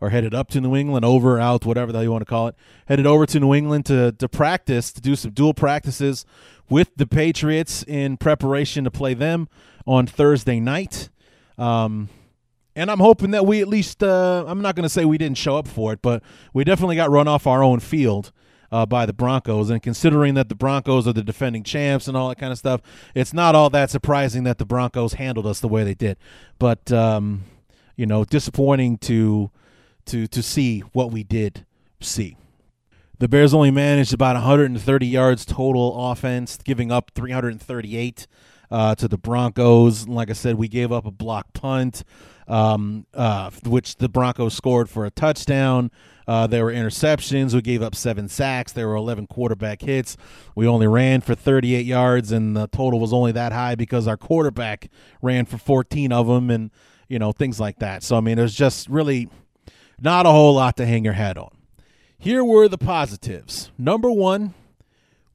or 0.00 0.10
headed 0.10 0.34
up 0.34 0.48
to 0.48 0.60
New 0.60 0.74
England, 0.74 1.04
over, 1.04 1.38
out, 1.38 1.66
whatever 1.66 1.92
the 1.92 2.00
you 2.00 2.10
want 2.10 2.22
to 2.22 2.26
call 2.26 2.48
it, 2.48 2.54
headed 2.86 3.06
over 3.06 3.26
to 3.26 3.38
New 3.38 3.52
England 3.52 3.84
to, 3.86 4.12
to 4.12 4.28
practice, 4.28 4.92
to 4.92 5.00
do 5.00 5.14
some 5.14 5.30
dual 5.32 5.52
practices 5.52 6.24
with 6.70 6.88
the 6.96 7.06
Patriots 7.06 7.82
in 7.82 8.16
preparation 8.16 8.84
to 8.84 8.90
play 8.90 9.12
them 9.12 9.48
on 9.86 10.06
Thursday 10.06 10.58
night. 10.58 11.10
Um, 11.58 12.08
and 12.74 12.90
I'm 12.90 13.00
hoping 13.00 13.32
that 13.32 13.44
we 13.44 13.60
at 13.60 13.68
least, 13.68 14.02
uh, 14.02 14.44
I'm 14.46 14.62
not 14.62 14.74
going 14.74 14.84
to 14.84 14.88
say 14.88 15.04
we 15.04 15.18
didn't 15.18 15.36
show 15.36 15.58
up 15.58 15.68
for 15.68 15.92
it, 15.92 16.00
but 16.00 16.22
we 16.54 16.64
definitely 16.64 16.96
got 16.96 17.10
run 17.10 17.28
off 17.28 17.46
our 17.46 17.62
own 17.62 17.80
field 17.80 18.32
uh, 18.72 18.86
by 18.86 19.06
the 19.06 19.12
Broncos. 19.12 19.70
And 19.70 19.82
considering 19.82 20.34
that 20.34 20.48
the 20.48 20.54
Broncos 20.54 21.06
are 21.06 21.12
the 21.12 21.22
defending 21.22 21.62
champs 21.62 22.08
and 22.08 22.16
all 22.16 22.28
that 22.28 22.38
kind 22.38 22.52
of 22.52 22.58
stuff, 22.58 22.80
it's 23.14 23.32
not 23.32 23.54
all 23.54 23.70
that 23.70 23.90
surprising 23.90 24.44
that 24.44 24.58
the 24.58 24.66
Broncos 24.66 25.14
handled 25.14 25.46
us 25.46 25.60
the 25.60 25.68
way 25.68 25.84
they 25.84 25.94
did. 25.94 26.16
But, 26.58 26.90
um, 26.92 27.44
you 27.96 28.06
know, 28.06 28.24
disappointing 28.24 28.98
to 28.98 29.50
to 30.06 30.26
to 30.26 30.42
see 30.42 30.80
what 30.92 31.12
we 31.12 31.22
did 31.22 31.66
see. 32.00 32.36
The 33.18 33.28
Bears 33.28 33.52
only 33.52 33.70
managed 33.70 34.14
about 34.14 34.34
130 34.34 35.06
yards 35.06 35.44
total 35.44 36.10
offense, 36.10 36.56
giving 36.56 36.90
up 36.90 37.10
338 37.14 38.26
uh, 38.70 38.94
to 38.94 39.08
the 39.08 39.18
Broncos. 39.18 40.08
Like 40.08 40.30
I 40.30 40.32
said, 40.32 40.54
we 40.54 40.68
gave 40.68 40.90
up 40.90 41.04
a 41.04 41.10
block 41.10 41.52
punt, 41.52 42.02
um, 42.50 43.06
uh, 43.14 43.50
which 43.64 43.96
the 43.96 44.08
Broncos 44.08 44.54
scored 44.54 44.90
for 44.90 45.06
a 45.06 45.10
touchdown. 45.10 45.90
Uh, 46.26 46.46
there 46.46 46.64
were 46.64 46.72
interceptions. 46.72 47.54
We 47.54 47.62
gave 47.62 47.80
up 47.80 47.94
seven 47.94 48.28
sacks. 48.28 48.72
There 48.72 48.88
were 48.88 48.96
11 48.96 49.28
quarterback 49.28 49.82
hits. 49.82 50.16
We 50.54 50.66
only 50.66 50.86
ran 50.86 51.20
for 51.22 51.34
38 51.34 51.86
yards, 51.86 52.32
and 52.32 52.56
the 52.56 52.66
total 52.66 52.98
was 53.00 53.12
only 53.12 53.32
that 53.32 53.52
high 53.52 53.76
because 53.76 54.06
our 54.06 54.16
quarterback 54.16 54.90
ran 55.22 55.46
for 55.46 55.58
14 55.58 56.12
of 56.12 56.26
them, 56.26 56.50
and 56.50 56.70
you 57.08 57.18
know 57.18 57.32
things 57.32 57.60
like 57.60 57.78
that. 57.78 58.02
So 58.02 58.16
I 58.16 58.20
mean, 58.20 58.36
there's 58.36 58.54
just 58.54 58.88
really 58.88 59.28
not 60.00 60.26
a 60.26 60.30
whole 60.30 60.54
lot 60.54 60.76
to 60.78 60.86
hang 60.86 61.04
your 61.04 61.14
hat 61.14 61.38
on. 61.38 61.50
Here 62.18 62.44
were 62.44 62.68
the 62.68 62.78
positives. 62.78 63.70
Number 63.78 64.10
one, 64.10 64.54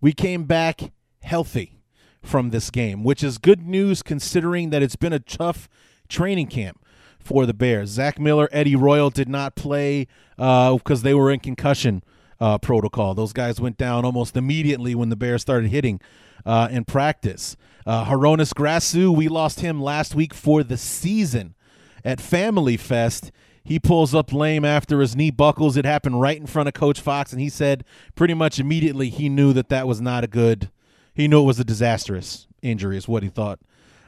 we 0.01 0.13
came 0.13 0.43
back 0.43 0.91
healthy 1.21 1.79
from 2.21 2.49
this 2.49 2.69
game, 2.69 3.03
which 3.03 3.23
is 3.23 3.37
good 3.37 3.65
news 3.65 4.03
considering 4.03 4.69
that 4.69 4.83
it's 4.83 4.95
been 4.95 5.13
a 5.13 5.19
tough 5.19 5.67
training 6.07 6.47
camp 6.47 6.84
for 7.25 7.45
the 7.45 7.53
Bears. 7.53 7.89
Zach 7.89 8.19
Miller, 8.19 8.47
Eddie 8.51 8.75
Royal 8.75 9.09
did 9.09 9.27
not 9.27 9.55
play 9.55 10.07
because 10.37 11.01
uh, 11.01 11.03
they 11.03 11.13
were 11.13 11.31
in 11.31 11.39
concussion 11.39 12.03
uh, 12.39 12.57
protocol. 12.57 13.13
Those 13.13 13.33
guys 13.33 13.59
went 13.59 13.77
down 13.77 14.05
almost 14.05 14.37
immediately 14.37 14.95
when 14.95 15.09
the 15.09 15.15
Bears 15.15 15.41
started 15.41 15.69
hitting 15.69 15.99
uh, 16.45 16.67
in 16.71 16.85
practice. 16.85 17.57
Uh, 17.85 18.05
Hroniss 18.05 18.53
Grasu, 18.53 19.15
we 19.15 19.27
lost 19.27 19.59
him 19.59 19.81
last 19.81 20.15
week 20.15 20.33
for 20.33 20.63
the 20.63 20.77
season 20.77 21.55
at 22.03 22.21
Family 22.21 22.77
Fest 22.77 23.31
he 23.65 23.79
pulls 23.79 24.13
up 24.13 24.31
lame 24.31 24.63
after 24.63 25.01
his 25.01 25.15
knee 25.15 25.31
buckles. 25.31 25.75
It 25.75 25.85
happened 25.85 26.21
right 26.21 26.37
in 26.37 26.45
front 26.45 26.67
of 26.67 26.75
Coach 26.75 27.01
Fox, 27.01 27.31
and 27.31 27.41
he 27.41 27.49
said 27.49 27.83
pretty 28.13 28.35
much 28.35 28.59
immediately 28.59 29.09
he 29.09 29.27
knew 29.27 29.53
that 29.53 29.69
that 29.69 29.87
was 29.87 29.99
not 29.99 30.23
a 30.23 30.27
good. 30.27 30.69
He 31.15 31.27
knew 31.27 31.41
it 31.41 31.45
was 31.45 31.59
a 31.59 31.65
disastrous 31.65 32.47
injury, 32.61 32.95
is 32.95 33.07
what 33.07 33.23
he 33.23 33.29
thought 33.29 33.59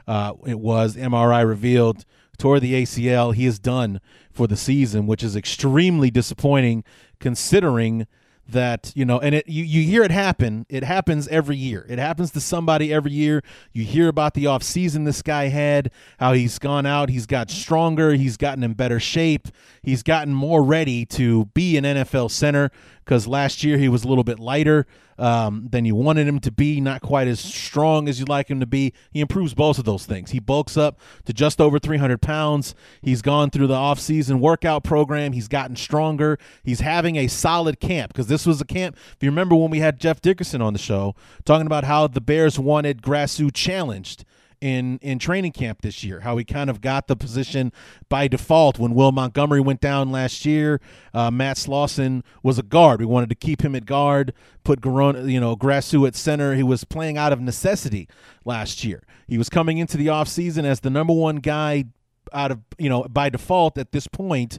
uh, 0.06 0.34
it 0.46 0.60
was. 0.60 0.96
MRI 0.96 1.46
revealed 1.46 2.04
toward 2.38 2.62
the 2.62 2.74
ACL. 2.74 3.34
He 3.34 3.46
is 3.46 3.58
done 3.58 4.00
for 4.30 4.46
the 4.46 4.56
season, 4.56 5.06
which 5.06 5.22
is 5.22 5.36
extremely 5.36 6.10
disappointing 6.10 6.84
considering 7.20 8.06
that 8.48 8.92
you 8.94 9.04
know 9.04 9.18
and 9.18 9.34
it 9.34 9.46
you, 9.46 9.62
you 9.62 9.82
hear 9.82 10.02
it 10.02 10.10
happen. 10.10 10.64
It 10.68 10.82
happens 10.82 11.28
every 11.28 11.56
year. 11.56 11.84
It 11.88 11.98
happens 11.98 12.30
to 12.32 12.40
somebody 12.40 12.92
every 12.92 13.12
year. 13.12 13.42
You 13.72 13.84
hear 13.84 14.08
about 14.08 14.34
the 14.34 14.46
off 14.46 14.62
season 14.62 15.04
this 15.04 15.20
guy 15.20 15.48
had 15.48 15.90
how 16.18 16.32
he's 16.32 16.58
gone 16.58 16.86
out. 16.86 17.10
He's 17.10 17.26
got 17.26 17.50
stronger. 17.50 18.14
He's 18.14 18.36
gotten 18.36 18.64
in 18.64 18.72
better 18.72 19.00
shape. 19.00 19.48
He's 19.82 20.02
gotten 20.02 20.32
more 20.32 20.62
ready 20.62 21.04
to 21.06 21.46
be 21.46 21.76
an 21.76 21.84
nfl 21.84 22.30
center 22.30 22.70
because 23.04 23.26
last 23.26 23.62
year 23.62 23.76
he 23.76 23.88
was 23.88 24.04
a 24.04 24.08
little 24.08 24.24
bit 24.24 24.38
lighter 24.38 24.86
um, 25.18 25.68
than 25.70 25.84
you 25.84 25.94
wanted 25.94 26.26
him 26.26 26.40
to 26.40 26.50
be, 26.50 26.80
not 26.80 27.02
quite 27.02 27.28
as 27.28 27.40
strong 27.40 28.08
as 28.08 28.18
you'd 28.18 28.28
like 28.28 28.50
him 28.50 28.60
to 28.60 28.66
be. 28.66 28.92
He 29.10 29.20
improves 29.20 29.54
both 29.54 29.78
of 29.78 29.84
those 29.84 30.06
things. 30.06 30.30
He 30.30 30.38
bulks 30.38 30.76
up 30.76 30.98
to 31.24 31.32
just 31.32 31.60
over 31.60 31.78
300 31.78 32.22
pounds. 32.22 32.74
He's 33.02 33.22
gone 33.22 33.50
through 33.50 33.66
the 33.66 33.74
offseason 33.74 34.40
workout 34.40 34.84
program. 34.84 35.32
He's 35.32 35.48
gotten 35.48 35.76
stronger. 35.76 36.38
He's 36.62 36.80
having 36.80 37.16
a 37.16 37.26
solid 37.28 37.80
camp 37.80 38.12
because 38.12 38.28
this 38.28 38.46
was 38.46 38.60
a 38.60 38.64
camp. 38.64 38.96
If 39.14 39.22
you 39.22 39.30
remember 39.30 39.54
when 39.56 39.70
we 39.70 39.80
had 39.80 39.98
Jeff 40.00 40.20
Dickerson 40.20 40.62
on 40.62 40.72
the 40.72 40.78
show 40.78 41.14
talking 41.44 41.66
about 41.66 41.84
how 41.84 42.06
the 42.06 42.20
Bears 42.20 42.58
wanted 42.58 43.02
Grasu 43.02 43.52
challenged 43.52 44.24
in 44.60 44.98
in 45.02 45.18
training 45.18 45.52
camp 45.52 45.82
this 45.82 46.02
year. 46.02 46.20
How 46.20 46.36
he 46.36 46.44
kind 46.44 46.70
of 46.70 46.80
got 46.80 47.06
the 47.06 47.16
position 47.16 47.72
by 48.08 48.28
default 48.28 48.78
when 48.78 48.94
Will 48.94 49.12
Montgomery 49.12 49.60
went 49.60 49.80
down 49.80 50.10
last 50.10 50.44
year. 50.44 50.80
Uh, 51.14 51.30
Matt 51.30 51.56
Slauson 51.56 52.22
was 52.42 52.58
a 52.58 52.62
guard. 52.62 53.00
We 53.00 53.06
wanted 53.06 53.28
to 53.30 53.34
keep 53.34 53.62
him 53.62 53.74
at 53.74 53.86
guard, 53.86 54.32
put 54.64 54.80
Garona, 54.80 55.30
you 55.30 55.40
know 55.40 55.56
Grasu 55.56 56.06
at 56.06 56.14
center. 56.14 56.54
He 56.54 56.62
was 56.62 56.84
playing 56.84 57.16
out 57.16 57.32
of 57.32 57.40
necessity 57.40 58.08
last 58.44 58.84
year. 58.84 59.02
He 59.26 59.38
was 59.38 59.48
coming 59.48 59.78
into 59.78 59.96
the 59.96 60.06
offseason 60.06 60.64
as 60.64 60.80
the 60.80 60.90
number 60.90 61.12
one 61.12 61.36
guy 61.36 61.84
out 62.32 62.50
of 62.50 62.60
you 62.78 62.88
know 62.88 63.04
by 63.04 63.28
default 63.28 63.78
at 63.78 63.92
this 63.92 64.06
point 64.06 64.58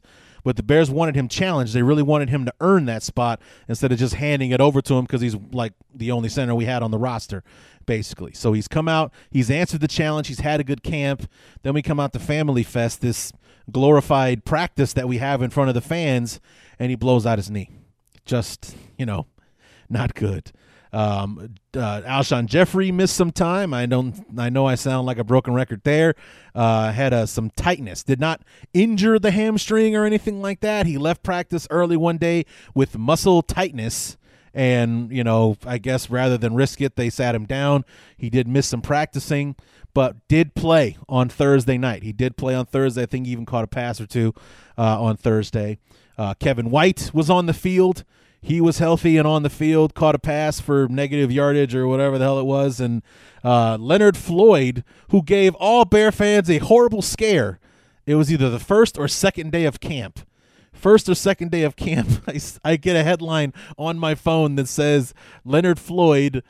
but 0.49 0.55
the 0.55 0.63
Bears 0.63 0.89
wanted 0.89 1.13
him 1.13 1.27
challenged. 1.27 1.75
They 1.75 1.83
really 1.83 2.01
wanted 2.01 2.31
him 2.31 2.43
to 2.45 2.53
earn 2.59 2.85
that 2.85 3.03
spot 3.03 3.39
instead 3.67 3.91
of 3.91 3.99
just 3.99 4.15
handing 4.15 4.49
it 4.49 4.59
over 4.59 4.81
to 4.81 4.95
him 4.95 5.05
because 5.05 5.21
he's 5.21 5.35
like 5.51 5.73
the 5.93 6.09
only 6.09 6.27
center 6.27 6.55
we 6.55 6.65
had 6.65 6.81
on 6.81 6.89
the 6.89 6.97
roster 6.97 7.43
basically. 7.85 8.33
So 8.33 8.53
he's 8.53 8.67
come 8.67 8.87
out, 8.87 9.13
he's 9.29 9.51
answered 9.51 9.81
the 9.81 9.87
challenge, 9.87 10.27
he's 10.27 10.39
had 10.39 10.59
a 10.59 10.63
good 10.63 10.81
camp. 10.81 11.29
Then 11.61 11.75
we 11.75 11.83
come 11.83 11.99
out 11.99 12.13
to 12.13 12.19
Family 12.19 12.63
Fest, 12.63 13.01
this 13.01 13.31
glorified 13.71 14.43
practice 14.43 14.91
that 14.93 15.07
we 15.07 15.19
have 15.19 15.43
in 15.43 15.51
front 15.51 15.69
of 15.69 15.75
the 15.75 15.81
fans, 15.81 16.39
and 16.79 16.89
he 16.89 16.95
blows 16.95 17.27
out 17.27 17.37
his 17.37 17.51
knee. 17.51 17.69
Just, 18.25 18.75
you 18.97 19.05
know, 19.05 19.27
not 19.87 20.15
good. 20.15 20.51
Um, 20.91 21.55
uh, 21.75 22.01
Alshon 22.01 22.47
Jeffery 22.47 22.91
missed 22.91 23.15
some 23.15 23.31
time. 23.31 23.73
I 23.73 23.85
don't. 23.85 24.15
I 24.37 24.49
know 24.49 24.65
I 24.65 24.75
sound 24.75 25.05
like 25.05 25.17
a 25.17 25.23
broken 25.23 25.53
record 25.53 25.81
there. 25.83 26.15
Uh, 26.55 26.91
had 26.91 27.13
uh, 27.13 27.25
some 27.25 27.51
tightness. 27.51 28.03
Did 28.03 28.19
not 28.19 28.41
injure 28.73 29.19
the 29.19 29.31
hamstring 29.31 29.95
or 29.95 30.05
anything 30.05 30.41
like 30.41 30.61
that. 30.61 30.85
He 30.85 30.97
left 30.97 31.23
practice 31.23 31.67
early 31.69 31.97
one 31.97 32.17
day 32.17 32.45
with 32.73 32.97
muscle 32.97 33.41
tightness. 33.41 34.17
And, 34.51 35.11
you 35.11 35.23
know, 35.23 35.57
I 35.63 35.77
guess 35.77 36.09
rather 36.09 36.35
than 36.35 36.55
risk 36.55 36.81
it, 36.81 36.95
they 36.95 37.11
sat 37.11 37.35
him 37.35 37.45
down. 37.45 37.85
He 38.17 38.31
did 38.31 38.47
miss 38.47 38.67
some 38.67 38.81
practicing, 38.81 39.55
but 39.93 40.27
did 40.27 40.55
play 40.55 40.97
on 41.07 41.29
Thursday 41.29 41.77
night. 41.77 42.01
He 42.01 42.11
did 42.11 42.35
play 42.35 42.55
on 42.55 42.65
Thursday. 42.65 43.03
I 43.03 43.05
think 43.05 43.27
he 43.27 43.31
even 43.31 43.45
caught 43.45 43.63
a 43.63 43.67
pass 43.67 44.01
or 44.01 44.07
two 44.07 44.33
uh, 44.75 45.01
on 45.01 45.17
Thursday. 45.17 45.77
Uh, 46.17 46.33
Kevin 46.33 46.71
White 46.71 47.11
was 47.13 47.29
on 47.29 47.45
the 47.45 47.53
field 47.53 48.03
he 48.41 48.61
was 48.61 48.79
healthy 48.79 49.17
and 49.17 49.27
on 49.27 49.43
the 49.43 49.49
field, 49.49 49.93
caught 49.93 50.15
a 50.15 50.19
pass 50.19 50.59
for 50.59 50.87
negative 50.87 51.31
yardage 51.31 51.75
or 51.75 51.87
whatever 51.87 52.17
the 52.17 52.23
hell 52.23 52.39
it 52.39 52.45
was. 52.45 52.79
And 52.79 53.03
uh, 53.43 53.77
Leonard 53.79 54.15
Floyd, 54.15 54.83
who 55.09 55.21
gave 55.21 55.55
all 55.55 55.85
Bear 55.85 56.11
fans 56.11 56.49
a 56.49 56.59
horrible 56.59 57.01
scare. 57.01 57.59
It 58.05 58.15
was 58.15 58.31
either 58.31 58.49
the 58.49 58.59
first 58.59 58.97
or 58.97 59.07
second 59.07 59.51
day 59.51 59.65
of 59.65 59.79
camp. 59.79 60.21
First 60.71 61.09
or 61.09 61.15
second 61.15 61.51
day 61.51 61.63
of 61.63 61.75
camp, 61.75 62.23
I, 62.27 62.39
I 62.63 62.75
get 62.77 62.95
a 62.95 63.03
headline 63.03 63.53
on 63.77 63.99
my 63.99 64.15
phone 64.15 64.55
that 64.55 64.67
says 64.67 65.13
Leonard 65.43 65.77
Floyd 65.77 66.41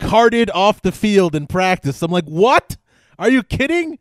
carted 0.00 0.50
off 0.50 0.82
the 0.82 0.92
field 0.92 1.36
in 1.36 1.46
practice. 1.46 2.02
I'm 2.02 2.10
like, 2.10 2.24
what? 2.24 2.76
Are 3.18 3.30
you 3.30 3.44
kidding? 3.44 4.00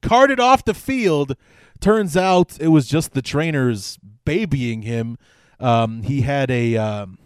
Carted 0.00 0.40
off 0.40 0.64
the 0.64 0.74
field. 0.74 1.36
Turns 1.80 2.16
out 2.16 2.58
it 2.58 2.68
was 2.68 2.88
just 2.88 3.12
the 3.12 3.22
trainers 3.22 3.98
babying 4.24 4.82
him 4.82 5.18
um, 5.60 6.02
he 6.02 6.22
had 6.22 6.50
a 6.50 6.76
um, 6.76 7.18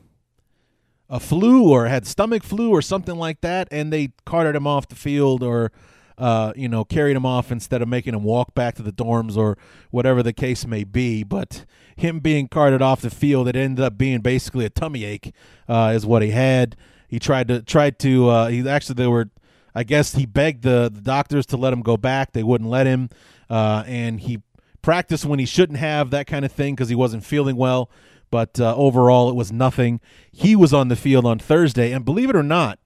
a 1.09 1.21
flu 1.21 1.69
or 1.69 1.87
had 1.87 2.07
stomach 2.07 2.43
flu 2.43 2.71
or 2.71 2.81
something 2.81 3.17
like 3.17 3.43
that, 3.43 3.69
and 3.71 3.93
they 3.93 4.13
carted 4.25 4.57
him 4.57 4.67
off 4.67 4.89
the 4.89 4.95
field 4.95 5.43
or 5.43 5.71
uh, 6.17 6.53
you 6.57 6.69
know 6.69 6.85
carried 6.85 7.17
him 7.17 7.27
off 7.27 7.53
instead 7.53 7.83
of 7.83 7.89
making 7.89 8.15
him 8.15 8.25
walk 8.25 8.55
back 8.55 8.75
to 8.77 8.83
the 8.83 8.93
dorms 8.93 9.37
or 9.37 9.59
whatever 9.91 10.23
the 10.23 10.33
case 10.33 10.67
may 10.67 10.85
be. 10.85 11.23
But 11.23 11.67
him 11.97 12.21
being 12.21 12.49
carted 12.49 12.81
off 12.81 13.03
the 13.03 13.11
field, 13.11 13.47
it 13.49 13.57
ended 13.57 13.85
up 13.85 13.99
being 13.99 14.21
basically 14.21 14.65
a 14.65 14.71
tummy 14.71 15.05
ache, 15.05 15.35
uh, 15.69 15.93
is 15.95 16.07
what 16.07 16.23
he 16.23 16.31
had. 16.31 16.77
He 17.09 17.19
tried 17.19 17.49
to 17.49 17.61
tried 17.61 17.99
to. 18.01 18.29
Uh, 18.29 18.49
he 18.49 18.67
actually 18.69 18.95
they 18.95 19.07
were. 19.07 19.31
I 19.75 19.85
guess 19.85 20.15
he 20.15 20.27
begged 20.27 20.65
the, 20.65 20.91
the 20.93 21.01
doctors 21.01 21.47
to 21.47 21.57
let 21.57 21.73
him 21.73 21.81
go 21.81 21.97
back. 21.97 22.33
They 22.33 22.43
wouldn't 22.43 22.69
let 22.69 22.87
him, 22.87 23.09
uh, 23.49 23.85
and 23.87 24.21
he 24.21 24.43
practiced 24.83 25.25
when 25.25 25.39
he 25.39 25.47
shouldn't 25.47 25.79
have 25.79 26.11
that 26.11 26.27
kind 26.27 26.45
of 26.45 26.53
thing 26.53 26.75
because 26.75 26.91
he 26.91 26.95
wasn't 26.95 27.25
feeling 27.25 27.57
well 27.57 27.91
but 28.33 28.59
uh, 28.59 28.75
overall 28.75 29.29
it 29.29 29.37
was 29.37 29.53
nothing. 29.53 30.01
He 30.33 30.57
was 30.57 30.73
on 30.73 30.89
the 30.89 30.97
field 30.97 31.27
on 31.27 31.39
Thursday, 31.39 31.93
and 31.93 32.05
believe 32.05 32.31
it 32.31 32.35
or 32.35 32.43
not, 32.43 32.81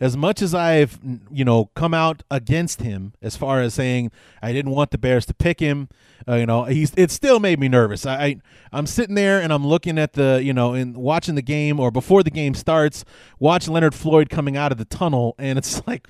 as 0.00 0.16
much 0.16 0.42
as 0.42 0.52
I've 0.54 0.98
you 1.30 1.44
know 1.44 1.70
come 1.74 1.94
out 1.94 2.24
against 2.30 2.82
him 2.82 3.14
as 3.22 3.36
far 3.36 3.62
as 3.62 3.72
saying 3.72 4.10
I 4.42 4.52
didn't 4.52 4.72
want 4.72 4.90
the 4.90 4.98
Bears 4.98 5.24
to 5.26 5.34
pick 5.34 5.60
him, 5.60 5.88
uh, 6.28 6.34
you 6.34 6.46
know, 6.46 6.64
he's 6.64 6.92
it 6.96 7.12
still 7.12 7.38
made 7.38 7.60
me 7.60 7.68
nervous. 7.68 8.04
I, 8.04 8.16
I 8.16 8.36
I'm 8.72 8.86
sitting 8.86 9.14
there 9.14 9.40
and 9.40 9.52
I'm 9.52 9.66
looking 9.66 9.96
at 9.96 10.14
the 10.14 10.40
you 10.42 10.52
know 10.52 10.74
and 10.74 10.96
watching 10.96 11.36
the 11.36 11.42
game 11.42 11.78
or 11.78 11.92
before 11.92 12.24
the 12.24 12.30
game 12.30 12.54
starts, 12.54 13.04
watch 13.38 13.68
Leonard 13.68 13.94
Floyd 13.94 14.28
coming 14.28 14.56
out 14.56 14.72
of 14.72 14.78
the 14.78 14.84
tunnel, 14.84 15.34
and 15.38 15.56
it's 15.58 15.86
like. 15.86 16.08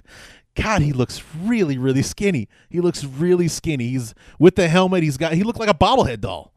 God, 0.57 0.83
he 0.83 0.93
looks 0.93 1.21
really, 1.43 1.79
really 1.79 2.03
skinny. 2.03 2.49
He 2.71 2.81
looks 2.81 3.03
really 3.03 3.49
skinny. 3.49 3.89
He's 3.89 4.15
with 4.39 4.55
the 4.55 4.69
helmet. 4.69 5.03
He's 5.03 5.17
got. 5.17 5.33
He 5.33 5.43
looked 5.43 5.59
like 5.59 5.69
a 5.69 5.75
bobblehead 5.75 6.21
doll. 6.21 6.54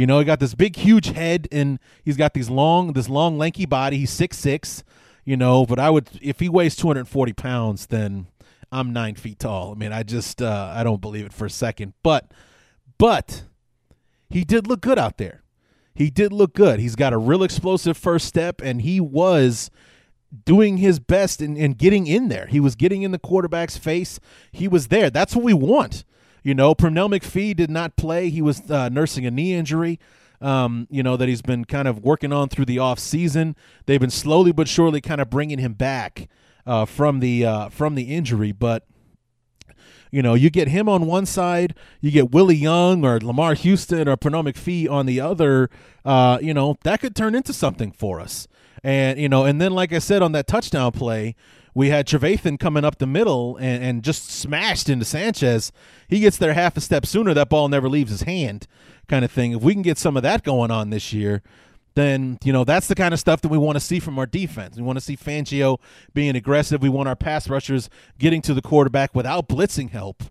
You 0.00 0.06
know, 0.06 0.18
he 0.18 0.24
got 0.24 0.40
this 0.40 0.54
big, 0.54 0.76
huge 0.76 1.08
head, 1.08 1.46
and 1.52 1.78
he's 2.02 2.16
got 2.16 2.32
these 2.32 2.48
long, 2.48 2.94
this 2.94 3.10
long, 3.10 3.36
lanky 3.36 3.66
body. 3.66 3.98
He's 3.98 4.10
six 4.10 4.38
six. 4.38 4.82
You 5.26 5.36
know, 5.36 5.66
but 5.66 5.78
I 5.78 5.90
would 5.90 6.08
if 6.22 6.40
he 6.40 6.48
weighs 6.48 6.74
two 6.74 6.86
hundred 6.86 7.00
and 7.00 7.08
forty 7.10 7.34
pounds, 7.34 7.88
then 7.88 8.26
I'm 8.72 8.94
nine 8.94 9.14
feet 9.16 9.40
tall. 9.40 9.72
I 9.72 9.74
mean, 9.74 9.92
I 9.92 10.02
just 10.02 10.40
uh, 10.40 10.72
I 10.74 10.84
don't 10.84 11.02
believe 11.02 11.26
it 11.26 11.34
for 11.34 11.44
a 11.44 11.50
second. 11.50 11.92
But 12.02 12.32
but 12.96 13.42
he 14.30 14.42
did 14.42 14.66
look 14.66 14.80
good 14.80 14.98
out 14.98 15.18
there. 15.18 15.42
He 15.94 16.08
did 16.08 16.32
look 16.32 16.54
good. 16.54 16.80
He's 16.80 16.96
got 16.96 17.12
a 17.12 17.18
real 17.18 17.42
explosive 17.42 17.98
first 17.98 18.26
step, 18.26 18.62
and 18.62 18.80
he 18.80 19.00
was 19.00 19.70
doing 20.46 20.78
his 20.78 20.98
best 20.98 21.42
in 21.42 21.74
getting 21.74 22.06
in 22.06 22.28
there. 22.28 22.46
He 22.46 22.58
was 22.58 22.74
getting 22.74 23.02
in 23.02 23.10
the 23.10 23.18
quarterback's 23.18 23.76
face. 23.76 24.18
He 24.50 24.66
was 24.66 24.88
there. 24.88 25.10
That's 25.10 25.36
what 25.36 25.44
we 25.44 25.52
want. 25.52 26.04
You 26.42 26.54
know, 26.54 26.74
Pernell 26.74 27.10
McPhee 27.10 27.54
did 27.54 27.70
not 27.70 27.96
play. 27.96 28.30
He 28.30 28.42
was 28.42 28.70
uh, 28.70 28.88
nursing 28.88 29.26
a 29.26 29.30
knee 29.30 29.54
injury. 29.54 29.98
Um, 30.40 30.86
you 30.90 31.02
know 31.02 31.18
that 31.18 31.28
he's 31.28 31.42
been 31.42 31.66
kind 31.66 31.86
of 31.86 31.98
working 31.98 32.32
on 32.32 32.48
through 32.48 32.64
the 32.64 32.78
off 32.78 32.98
season. 32.98 33.56
They've 33.84 34.00
been 34.00 34.08
slowly 34.10 34.52
but 34.52 34.68
surely 34.68 35.02
kind 35.02 35.20
of 35.20 35.28
bringing 35.28 35.58
him 35.58 35.74
back 35.74 36.28
uh, 36.66 36.86
from 36.86 37.20
the 37.20 37.44
uh, 37.44 37.68
from 37.68 37.94
the 37.94 38.14
injury, 38.14 38.52
but. 38.52 38.84
You 40.12 40.22
know, 40.22 40.34
you 40.34 40.50
get 40.50 40.66
him 40.66 40.88
on 40.88 41.06
one 41.06 41.24
side, 41.24 41.72
you 42.00 42.10
get 42.10 42.32
Willie 42.32 42.56
Young 42.56 43.04
or 43.04 43.20
Lamarr 43.20 43.56
Houston 43.56 44.08
or 44.08 44.16
Pernell 44.16 44.44
McPhee 44.44 44.90
on 44.90 45.06
the 45.06 45.20
other. 45.20 45.70
Uh, 46.04 46.36
you 46.42 46.52
know, 46.52 46.76
that 46.82 47.00
could 47.00 47.14
turn 47.14 47.36
into 47.36 47.52
something 47.52 47.92
for 47.92 48.18
us. 48.18 48.48
And 48.82 49.20
you 49.20 49.28
know, 49.28 49.44
and 49.44 49.60
then 49.60 49.70
like 49.72 49.92
I 49.92 50.00
said 50.00 50.20
on 50.20 50.32
that 50.32 50.48
touchdown 50.48 50.90
play, 50.90 51.36
we 51.74 51.90
had 51.90 52.06
Trevathan 52.06 52.58
coming 52.58 52.84
up 52.84 52.98
the 52.98 53.06
middle 53.06 53.56
and, 53.56 53.82
and 53.82 54.02
just 54.02 54.30
smashed 54.30 54.88
into 54.88 55.04
Sanchez. 55.04 55.72
He 56.08 56.20
gets 56.20 56.36
there 56.36 56.54
half 56.54 56.76
a 56.76 56.80
step 56.80 57.06
sooner. 57.06 57.34
That 57.34 57.48
ball 57.48 57.68
never 57.68 57.88
leaves 57.88 58.10
his 58.10 58.22
hand, 58.22 58.66
kind 59.08 59.24
of 59.24 59.30
thing. 59.30 59.52
If 59.52 59.62
we 59.62 59.72
can 59.72 59.82
get 59.82 59.98
some 59.98 60.16
of 60.16 60.22
that 60.22 60.42
going 60.42 60.70
on 60.70 60.90
this 60.90 61.12
year, 61.12 61.42
then 61.94 62.38
you 62.44 62.52
know 62.52 62.64
that's 62.64 62.86
the 62.86 62.94
kind 62.94 63.12
of 63.12 63.20
stuff 63.20 63.40
that 63.40 63.48
we 63.48 63.58
want 63.58 63.76
to 63.76 63.80
see 63.80 64.00
from 64.00 64.18
our 64.18 64.26
defense. 64.26 64.76
We 64.76 64.82
want 64.82 64.96
to 64.96 65.04
see 65.04 65.16
Fangio 65.16 65.78
being 66.14 66.36
aggressive. 66.36 66.82
We 66.82 66.88
want 66.88 67.08
our 67.08 67.16
pass 67.16 67.48
rushers 67.48 67.90
getting 68.18 68.42
to 68.42 68.54
the 68.54 68.62
quarterback 68.62 69.14
without 69.14 69.48
blitzing 69.48 69.90
help. 69.90 70.24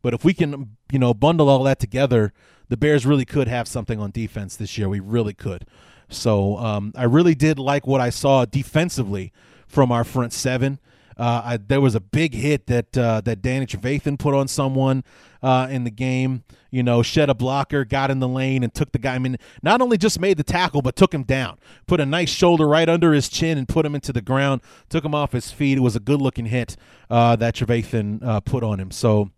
But 0.00 0.14
if 0.14 0.24
we 0.24 0.34
can, 0.34 0.76
you 0.90 0.98
know, 0.98 1.14
bundle 1.14 1.48
all 1.48 1.62
that 1.64 1.78
together, 1.78 2.32
the 2.68 2.76
Bears 2.76 3.06
really 3.06 3.24
could 3.24 3.48
have 3.48 3.68
something 3.68 4.00
on 4.00 4.10
defense 4.10 4.56
this 4.56 4.76
year. 4.76 4.88
We 4.88 5.00
really 5.00 5.34
could. 5.34 5.66
So 6.08 6.58
um, 6.58 6.92
I 6.96 7.04
really 7.04 7.34
did 7.34 7.58
like 7.58 7.86
what 7.86 8.00
I 8.00 8.10
saw 8.10 8.44
defensively 8.44 9.32
from 9.72 9.90
our 9.90 10.04
front 10.04 10.32
seven. 10.32 10.78
Uh, 11.16 11.42
I, 11.44 11.56
there 11.56 11.80
was 11.80 11.94
a 11.94 12.00
big 12.00 12.34
hit 12.34 12.66
that 12.66 12.96
uh, 12.96 13.20
that 13.22 13.42
Danny 13.42 13.66
Trevathan 13.66 14.18
put 14.18 14.34
on 14.34 14.48
someone 14.48 15.04
uh, 15.42 15.66
in 15.70 15.84
the 15.84 15.90
game. 15.90 16.44
You 16.70 16.82
know, 16.82 17.02
shed 17.02 17.28
a 17.28 17.34
blocker, 17.34 17.84
got 17.84 18.10
in 18.10 18.18
the 18.18 18.28
lane, 18.28 18.62
and 18.62 18.72
took 18.72 18.92
the 18.92 18.98
guy. 18.98 19.14
I 19.14 19.18
mean, 19.18 19.36
not 19.62 19.82
only 19.82 19.98
just 19.98 20.20
made 20.20 20.38
the 20.38 20.42
tackle, 20.42 20.80
but 20.80 20.96
took 20.96 21.12
him 21.12 21.22
down. 21.22 21.58
Put 21.86 22.00
a 22.00 22.06
nice 22.06 22.30
shoulder 22.30 22.66
right 22.66 22.88
under 22.88 23.12
his 23.12 23.28
chin 23.28 23.58
and 23.58 23.68
put 23.68 23.84
him 23.84 23.94
into 23.94 24.12
the 24.12 24.22
ground. 24.22 24.62
Took 24.88 25.04
him 25.04 25.14
off 25.14 25.32
his 25.32 25.50
feet. 25.50 25.76
It 25.76 25.82
was 25.82 25.96
a 25.96 26.00
good 26.00 26.20
looking 26.22 26.46
hit 26.46 26.76
uh, 27.10 27.36
that 27.36 27.56
Trevathan 27.56 28.24
uh, 28.24 28.40
put 28.40 28.62
on 28.62 28.80
him. 28.80 28.90
So, 28.90 29.30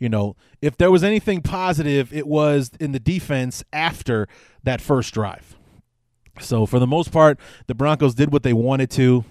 you 0.00 0.08
know, 0.08 0.34
if 0.60 0.76
there 0.76 0.90
was 0.90 1.04
anything 1.04 1.40
positive, 1.40 2.12
it 2.12 2.26
was 2.26 2.72
in 2.80 2.90
the 2.90 3.00
defense 3.00 3.62
after 3.72 4.26
that 4.64 4.80
first 4.80 5.14
drive. 5.14 5.56
So 6.40 6.66
for 6.66 6.78
the 6.78 6.86
most 6.86 7.12
part, 7.12 7.38
the 7.68 7.74
Broncos 7.74 8.14
did 8.14 8.32
what 8.32 8.42
they 8.42 8.52
wanted 8.52 8.90
to 8.92 9.24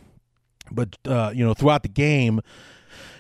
but 0.71 0.97
uh, 1.05 1.31
you 1.33 1.45
know 1.45 1.53
throughout 1.53 1.83
the 1.83 1.89
game 1.89 2.41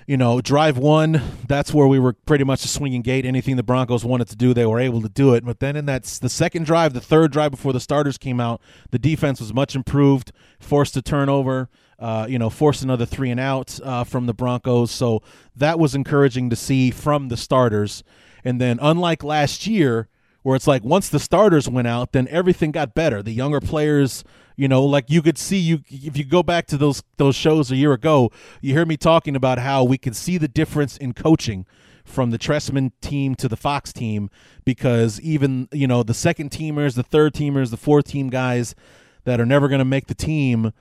you 0.07 0.17
know, 0.17 0.41
drive 0.41 0.77
one, 0.77 1.21
that's 1.47 1.73
where 1.73 1.87
we 1.87 1.99
were 1.99 2.11
pretty 2.11 2.43
much 2.43 2.65
a 2.65 2.67
swinging 2.67 3.01
gate. 3.01 3.25
Anything 3.25 3.55
the 3.55 3.63
Broncos 3.63 4.03
wanted 4.03 4.27
to 4.29 4.35
do, 4.35 4.53
they 4.53 4.65
were 4.65 4.79
able 4.79 5.01
to 5.01 5.07
do 5.07 5.33
it. 5.35 5.45
But 5.45 5.61
then 5.61 5.77
in 5.77 5.85
that 5.85 6.03
the 6.03 6.27
second 6.27 6.65
drive, 6.65 6.93
the 6.93 6.99
third 6.99 7.31
drive 7.31 7.51
before 7.51 7.71
the 7.71 7.79
starters 7.79 8.17
came 8.17 8.41
out, 8.41 8.61
the 8.89 8.99
defense 8.99 9.39
was 9.39 9.53
much 9.53 9.73
improved, 9.73 10.33
forced 10.59 10.97
a 10.97 11.01
turnover, 11.01 11.69
uh, 11.97 12.25
you 12.27 12.39
know, 12.39 12.49
forced 12.49 12.83
another 12.83 13.05
three 13.05 13.29
and 13.29 13.39
out 13.39 13.79
uh, 13.83 14.03
from 14.03 14.25
the 14.25 14.33
Broncos. 14.33 14.91
So 14.91 15.21
that 15.55 15.79
was 15.79 15.95
encouraging 15.95 16.49
to 16.49 16.55
see 16.55 16.91
from 16.91 17.29
the 17.29 17.37
starters. 17.37 18.03
And 18.43 18.59
then, 18.59 18.79
unlike 18.81 19.23
last 19.23 19.67
year, 19.67 20.09
where 20.43 20.55
it's 20.55 20.67
like 20.67 20.83
once 20.83 21.09
the 21.09 21.19
starters 21.19 21.69
went 21.69 21.87
out, 21.87 22.11
then 22.11 22.27
everything 22.29 22.71
got 22.71 22.93
better. 22.93 23.21
The 23.21 23.33
younger 23.33 23.59
players 23.59 24.23
you 24.61 24.67
know, 24.67 24.85
like 24.85 25.09
you 25.09 25.23
could 25.23 25.39
see 25.39 25.57
you 25.57 25.81
if 25.87 26.15
you 26.15 26.23
go 26.23 26.43
back 26.43 26.67
to 26.67 26.77
those 26.77 27.01
those 27.17 27.35
shows 27.35 27.71
a 27.71 27.75
year 27.75 27.93
ago, 27.93 28.31
you 28.61 28.73
hear 28.73 28.85
me 28.85 28.95
talking 28.95 29.35
about 29.35 29.57
how 29.57 29.83
we 29.83 29.97
could 29.97 30.15
see 30.15 30.37
the 30.37 30.47
difference 30.47 30.97
in 30.97 31.13
coaching 31.13 31.65
from 32.03 32.29
the 32.29 32.37
Trestman 32.37 32.91
team 33.01 33.33
to 33.35 33.47
the 33.47 33.55
Fox 33.55 33.93
team 33.93 34.29
because 34.65 35.19
even, 35.21 35.67
you 35.71 35.87
know, 35.87 36.03
the 36.03 36.13
second 36.13 36.51
teamers, 36.51 36.95
the 36.95 37.03
third 37.03 37.33
teamers, 37.33 37.71
the 37.71 37.77
fourth 37.77 38.05
team 38.05 38.29
guys 38.29 38.75
that 39.23 39.39
are 39.39 39.45
never 39.45 39.67
going 39.67 39.79
to 39.79 39.85
make 39.85 40.07
the 40.07 40.15
team 40.15 40.73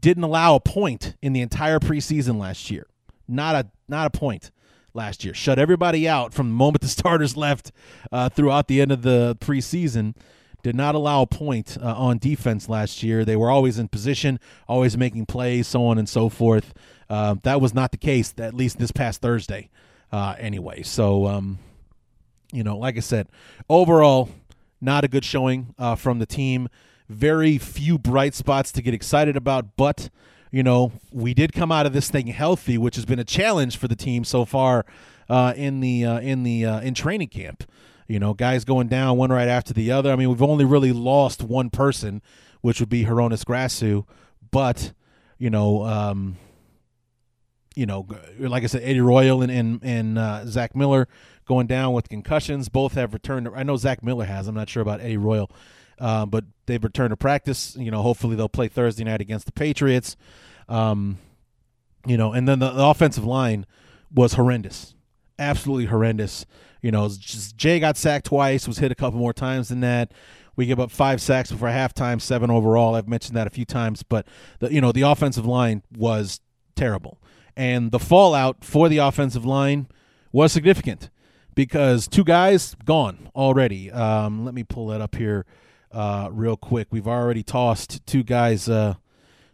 didn't 0.00 0.24
allow 0.24 0.54
a 0.54 0.60
point 0.60 1.16
in 1.22 1.32
the 1.32 1.40
entire 1.40 1.78
preseason 1.78 2.38
last 2.38 2.70
year. 2.70 2.86
Not 3.28 3.54
a 3.54 3.70
not 3.88 4.06
a 4.06 4.10
point 4.10 4.50
last 4.96 5.24
year. 5.24 5.34
Shut 5.34 5.58
everybody 5.58 6.08
out 6.08 6.34
from 6.34 6.48
the 6.48 6.54
moment 6.54 6.80
the 6.82 6.88
starters 7.00 7.36
left 7.36 7.70
uh, 8.10 8.28
throughout 8.28 8.66
the 8.66 8.80
end 8.80 8.90
of 8.90 9.02
the 9.02 9.36
preseason 9.40 10.14
did 10.66 10.74
not 10.74 10.96
allow 10.96 11.22
a 11.22 11.26
point 11.28 11.78
uh, 11.80 11.94
on 11.94 12.18
defense 12.18 12.68
last 12.68 13.00
year. 13.00 13.24
They 13.24 13.36
were 13.36 13.50
always 13.50 13.78
in 13.78 13.86
position, 13.86 14.40
always 14.66 14.98
making 14.98 15.26
plays, 15.26 15.68
so 15.68 15.86
on 15.86 15.96
and 15.96 16.08
so 16.08 16.28
forth. 16.28 16.74
Uh, 17.08 17.36
that 17.44 17.60
was 17.60 17.72
not 17.72 17.92
the 17.92 17.96
case, 17.96 18.34
at 18.38 18.52
least 18.52 18.78
this 18.78 18.90
past 18.90 19.20
Thursday, 19.22 19.70
uh, 20.10 20.34
anyway. 20.40 20.82
So, 20.82 21.28
um, 21.28 21.60
you 22.52 22.64
know, 22.64 22.76
like 22.78 22.96
I 22.96 23.00
said, 23.00 23.28
overall, 23.70 24.28
not 24.80 25.04
a 25.04 25.08
good 25.08 25.24
showing 25.24 25.72
uh, 25.78 25.94
from 25.94 26.18
the 26.18 26.26
team. 26.26 26.68
Very 27.08 27.58
few 27.58 27.96
bright 27.96 28.34
spots 28.34 28.72
to 28.72 28.82
get 28.82 28.92
excited 28.92 29.36
about, 29.36 29.76
but 29.76 30.10
you 30.50 30.62
know, 30.62 30.92
we 31.12 31.34
did 31.34 31.52
come 31.52 31.72
out 31.72 31.86
of 31.86 31.92
this 31.92 32.10
thing 32.10 32.28
healthy, 32.28 32.78
which 32.78 32.96
has 32.96 33.04
been 33.04 33.18
a 33.18 33.24
challenge 33.24 33.76
for 33.76 33.88
the 33.88 33.96
team 33.96 34.24
so 34.24 34.44
far 34.44 34.86
uh, 35.28 35.52
in 35.56 35.80
the 35.80 36.04
uh, 36.04 36.20
in 36.20 36.42
the 36.42 36.64
uh, 36.64 36.80
in 36.80 36.94
training 36.94 37.28
camp. 37.28 37.64
You 38.08 38.20
know, 38.20 38.34
guys 38.34 38.64
going 38.64 38.88
down 38.88 39.16
one 39.16 39.30
right 39.30 39.48
after 39.48 39.74
the 39.74 39.90
other. 39.90 40.12
I 40.12 40.16
mean, 40.16 40.28
we've 40.28 40.42
only 40.42 40.64
really 40.64 40.92
lost 40.92 41.42
one 41.42 41.70
person, 41.70 42.22
which 42.60 42.78
would 42.78 42.88
be 42.88 43.02
Hroniss 43.02 43.44
Grasu, 43.44 44.06
but 44.50 44.92
you 45.38 45.50
know, 45.50 45.84
um, 45.84 46.36
you 47.74 47.84
know, 47.84 48.06
like 48.38 48.62
I 48.62 48.66
said, 48.66 48.82
Eddie 48.82 49.00
Royal 49.00 49.42
and 49.42 49.50
and, 49.50 49.80
and 49.82 50.18
uh, 50.18 50.46
Zach 50.46 50.76
Miller 50.76 51.08
going 51.46 51.66
down 51.66 51.92
with 51.92 52.08
concussions. 52.08 52.68
Both 52.68 52.94
have 52.94 53.12
returned. 53.12 53.48
I 53.54 53.62
know 53.64 53.76
Zach 53.76 54.02
Miller 54.02 54.24
has. 54.24 54.46
I'm 54.46 54.54
not 54.54 54.68
sure 54.68 54.82
about 54.82 55.00
Eddie 55.00 55.16
Royal, 55.16 55.50
uh, 55.98 56.26
but 56.26 56.44
they've 56.66 56.82
returned 56.82 57.10
to 57.10 57.16
practice. 57.16 57.76
You 57.78 57.90
know, 57.90 58.02
hopefully 58.02 58.36
they'll 58.36 58.48
play 58.48 58.68
Thursday 58.68 59.04
night 59.04 59.20
against 59.20 59.46
the 59.46 59.52
Patriots. 59.52 60.16
Um, 60.68 61.18
you 62.06 62.16
know, 62.16 62.32
and 62.32 62.46
then 62.48 62.58
the, 62.58 62.70
the 62.70 62.84
offensive 62.84 63.24
line 63.24 63.66
was 64.14 64.34
horrendous, 64.34 64.94
absolutely 65.38 65.86
horrendous. 65.86 66.46
You 66.82 66.90
know, 66.92 67.08
just, 67.08 67.56
Jay 67.56 67.80
got 67.80 67.96
sacked 67.96 68.26
twice, 68.26 68.68
was 68.68 68.78
hit 68.78 68.92
a 68.92 68.94
couple 68.94 69.18
more 69.18 69.32
times 69.32 69.68
than 69.68 69.80
that. 69.80 70.12
We 70.54 70.66
give 70.66 70.80
up 70.80 70.90
five 70.90 71.20
sacks 71.20 71.50
before 71.50 71.68
halftime, 71.68 72.20
seven 72.20 72.50
overall. 72.50 72.94
I've 72.94 73.08
mentioned 73.08 73.36
that 73.36 73.46
a 73.46 73.50
few 73.50 73.64
times, 73.64 74.02
but 74.02 74.26
the, 74.60 74.72
you 74.72 74.80
know 74.80 74.92
the 74.92 75.02
offensive 75.02 75.44
line 75.44 75.82
was 75.96 76.40
terrible 76.76 77.18
and 77.56 77.90
the 77.90 77.98
fallout 77.98 78.62
for 78.62 78.88
the 78.88 78.98
offensive 78.98 79.44
line 79.44 79.88
was 80.30 80.52
significant 80.52 81.08
because 81.54 82.06
two 82.06 82.24
guys 82.24 82.76
gone 82.84 83.30
already. 83.34 83.90
Um, 83.90 84.44
let 84.44 84.54
me 84.54 84.62
pull 84.62 84.88
that 84.88 85.00
up 85.00 85.14
here 85.14 85.46
uh, 85.96 86.28
real 86.30 86.58
quick. 86.58 86.88
We've 86.90 87.08
already 87.08 87.42
tossed 87.42 88.04
two 88.06 88.22
guys 88.22 88.68
uh, 88.68 88.96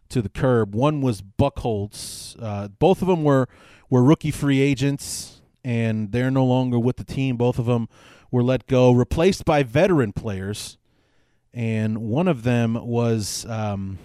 to 0.08 0.20
the 0.20 0.28
curb. 0.28 0.74
One 0.74 1.00
was 1.00 1.22
Buchholz. 1.22 2.36
Uh, 2.42 2.66
both 2.66 3.00
of 3.00 3.06
them 3.06 3.22
were 3.22 3.48
were 3.88 4.02
rookie 4.02 4.32
free 4.32 4.60
agents, 4.60 5.40
and 5.64 6.10
they're 6.10 6.32
no 6.32 6.44
longer 6.44 6.80
with 6.80 6.96
the 6.96 7.04
team. 7.04 7.36
Both 7.36 7.60
of 7.60 7.66
them 7.66 7.88
were 8.32 8.42
let 8.42 8.66
go, 8.66 8.90
replaced 8.90 9.44
by 9.44 9.62
veteran 9.62 10.12
players, 10.12 10.78
and 11.54 11.98
one 11.98 12.26
of 12.26 12.42
them 12.42 12.74
was. 12.74 13.46
Um, 13.46 13.98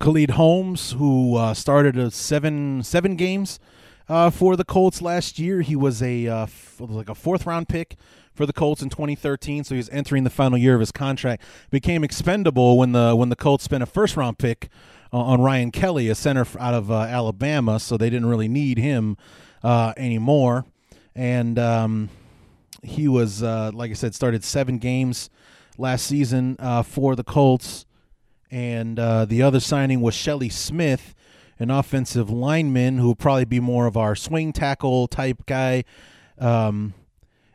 Khalid 0.00 0.30
Holmes, 0.30 0.92
who 0.98 1.36
uh, 1.36 1.54
started 1.54 1.96
a 1.96 2.10
seven 2.10 2.82
seven 2.82 3.14
games 3.14 3.60
uh, 4.08 4.30
for 4.30 4.56
the 4.56 4.64
Colts 4.64 5.00
last 5.00 5.38
year. 5.38 5.60
He 5.60 5.76
was 5.76 6.02
a 6.02 6.26
uh, 6.26 6.42
f- 6.42 6.76
like 6.80 7.08
a 7.08 7.14
fourth 7.14 7.46
round 7.46 7.68
pick 7.68 7.96
for 8.34 8.46
the 8.46 8.52
Colts 8.52 8.82
in 8.82 8.88
2013, 8.88 9.64
so 9.64 9.74
he 9.74 9.78
was 9.78 9.88
entering 9.90 10.24
the 10.24 10.30
final 10.30 10.58
year 10.58 10.74
of 10.74 10.80
his 10.80 10.92
contract. 10.92 11.42
Became 11.70 12.04
expendable 12.04 12.78
when 12.78 12.92
the 12.92 13.14
when 13.14 13.28
the 13.28 13.36
Colts 13.36 13.64
spent 13.64 13.82
a 13.82 13.86
first 13.86 14.16
round 14.16 14.38
pick 14.38 14.68
uh, 15.12 15.18
on 15.18 15.40
Ryan 15.40 15.70
Kelly, 15.70 16.08
a 16.08 16.14
center 16.14 16.46
out 16.58 16.74
of 16.74 16.90
uh, 16.90 17.00
Alabama, 17.00 17.78
so 17.78 17.96
they 17.96 18.10
didn't 18.10 18.28
really 18.28 18.48
need 18.48 18.78
him 18.78 19.16
uh, 19.62 19.92
anymore. 19.96 20.64
And 21.14 21.58
um, 21.58 22.08
he 22.82 23.06
was, 23.06 23.42
like 23.42 23.90
I 23.90 23.94
said, 23.94 24.14
started 24.14 24.44
seven 24.44 24.78
games 24.78 25.28
last 25.76 26.06
season 26.06 26.56
for 26.84 27.14
the 27.14 27.24
Colts 27.24 27.84
and 28.52 28.98
uh, 28.98 29.24
the 29.24 29.42
other 29.42 29.60
signing 29.60 30.02
was 30.02 30.14
Shelly 30.14 30.50
Smith, 30.50 31.14
an 31.58 31.70
offensive 31.70 32.28
lineman 32.28 32.98
who 32.98 33.06
will 33.06 33.14
probably 33.16 33.46
be 33.46 33.60
more 33.60 33.86
of 33.86 33.96
our 33.96 34.14
swing 34.14 34.52
tackle 34.52 35.08
type 35.08 35.46
guy. 35.46 35.84
Um, 36.38 36.92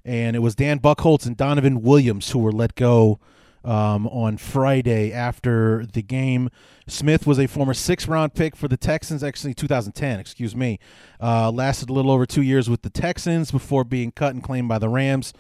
and 0.08 0.38
it 0.38 0.40
was 0.40 0.56
Dan 0.56 0.80
Buchholz 0.80 1.26
and 1.26 1.36
Donovan 1.36 1.82
Williams 1.82 2.32
who 2.32 2.40
were 2.40 2.54
let 2.54 2.76
go 2.76 3.20
um, 3.66 4.08
on 4.08 4.38
Friday 4.38 5.12
after 5.12 5.86
the 5.86 6.02
game. 6.02 6.50
Smith 6.88 7.28
was 7.28 7.38
a 7.38 7.46
former 7.46 7.74
six 7.74 8.08
round 8.08 8.34
pick 8.34 8.56
for 8.56 8.70
the 8.70 8.78
Texans, 8.78 9.22
actually 9.22 9.54
2010, 9.54 10.22
excuse 10.22 10.56
me. 10.56 10.80
Uh, 11.22 11.52
lasted 11.52 11.90
a 11.90 11.94
little 11.94 12.10
over 12.10 12.26
two 12.26 12.42
years 12.42 12.70
with 12.70 12.84
the 12.84 12.90
Texans 12.90 13.52
before 13.52 13.84
being 13.84 14.12
cut 14.12 14.34
and 14.34 14.42
claimed 14.42 14.70
by 14.70 14.80
the 14.80 14.88
Rams. 14.88 15.34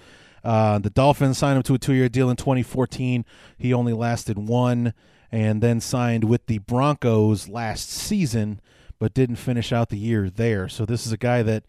Uh, 0.43 0.79
the 0.79 0.89
Dolphins 0.89 1.37
signed 1.37 1.55
him 1.55 1.63
to 1.63 1.75
a 1.75 1.79
two 1.79 1.93
year 1.93 2.09
deal 2.09 2.29
in 2.29 2.35
2014. 2.35 3.23
He 3.57 3.73
only 3.73 3.93
lasted 3.93 4.37
one 4.37 4.93
and 5.31 5.63
then 5.63 5.79
signed 5.79 6.25
with 6.25 6.45
the 6.47 6.57
Broncos 6.57 7.47
last 7.47 7.89
season, 7.89 8.59
but 8.99 9.13
didn't 9.13 9.37
finish 9.37 9.71
out 9.71 9.87
the 9.87 9.97
year 9.97 10.29
there. 10.29 10.67
So 10.67 10.85
this 10.85 11.05
is 11.05 11.13
a 11.13 11.17
guy 11.17 11.41
that 11.43 11.63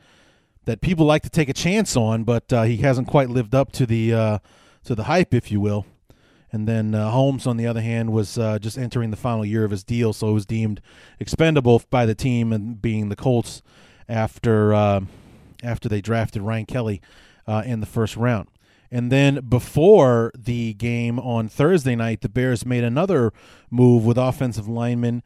that 0.68 0.83
people 0.83 1.07
like 1.07 1.22
to 1.22 1.31
take 1.31 1.48
a 1.48 1.54
chance 1.54 1.96
on, 1.96 2.24
but 2.24 2.52
uh, 2.52 2.64
he 2.64 2.76
hasn't 2.76 3.09
quite 3.09 3.31
lived 3.31 3.54
up 3.54 3.72
to 3.72 3.87
the 3.87 4.12
uh, 4.12 4.38
to 4.85 4.94
the 4.94 5.04
hype, 5.04 5.33
if 5.33 5.50
you 5.50 5.62
will. 5.62 5.87
And 6.52 6.68
then 6.68 6.94
uh, 6.94 7.11
Holmes, 7.11 7.46
on 7.46 7.57
the 7.57 7.66
other 7.66 7.81
hand, 7.81 8.12
was 8.12 8.37
uh, 8.37 8.59
just 8.59 8.76
entering 8.76 9.11
the 9.11 9.16
final 9.16 9.46
year 9.46 9.64
of 9.64 9.70
his 9.70 9.83
deal, 9.83 10.12
so 10.12 10.28
it 10.28 10.33
was 10.33 10.44
deemed 10.44 10.83
expendable 11.18 11.83
by 11.88 12.04
the 12.04 12.14
team, 12.14 12.52
and 12.52 12.83
being 12.83 13.09
the 13.09 13.16
Colts 13.16 13.62
after 14.11 14.74
uh, 14.74 15.00
after 15.62 15.88
they 15.88 16.02
drafted 16.02 16.42
Ryan 16.42 16.66
Kelly 16.66 17.00
uh, 17.46 17.62
in 17.64 17.81
the 17.81 17.87
first 17.87 18.14
round. 18.14 18.48
And 18.90 19.11
then 19.11 19.46
before 19.48 20.33
the 20.37 20.74
game 20.74 21.18
on 21.18 21.48
Thursday 21.48 21.96
night, 21.96 22.20
the 22.20 22.28
Bears 22.28 22.66
made 22.66 22.85
another 22.85 23.33
move 23.70 24.04
with 24.04 24.18
offensive 24.18 24.68
lineman 24.68 25.22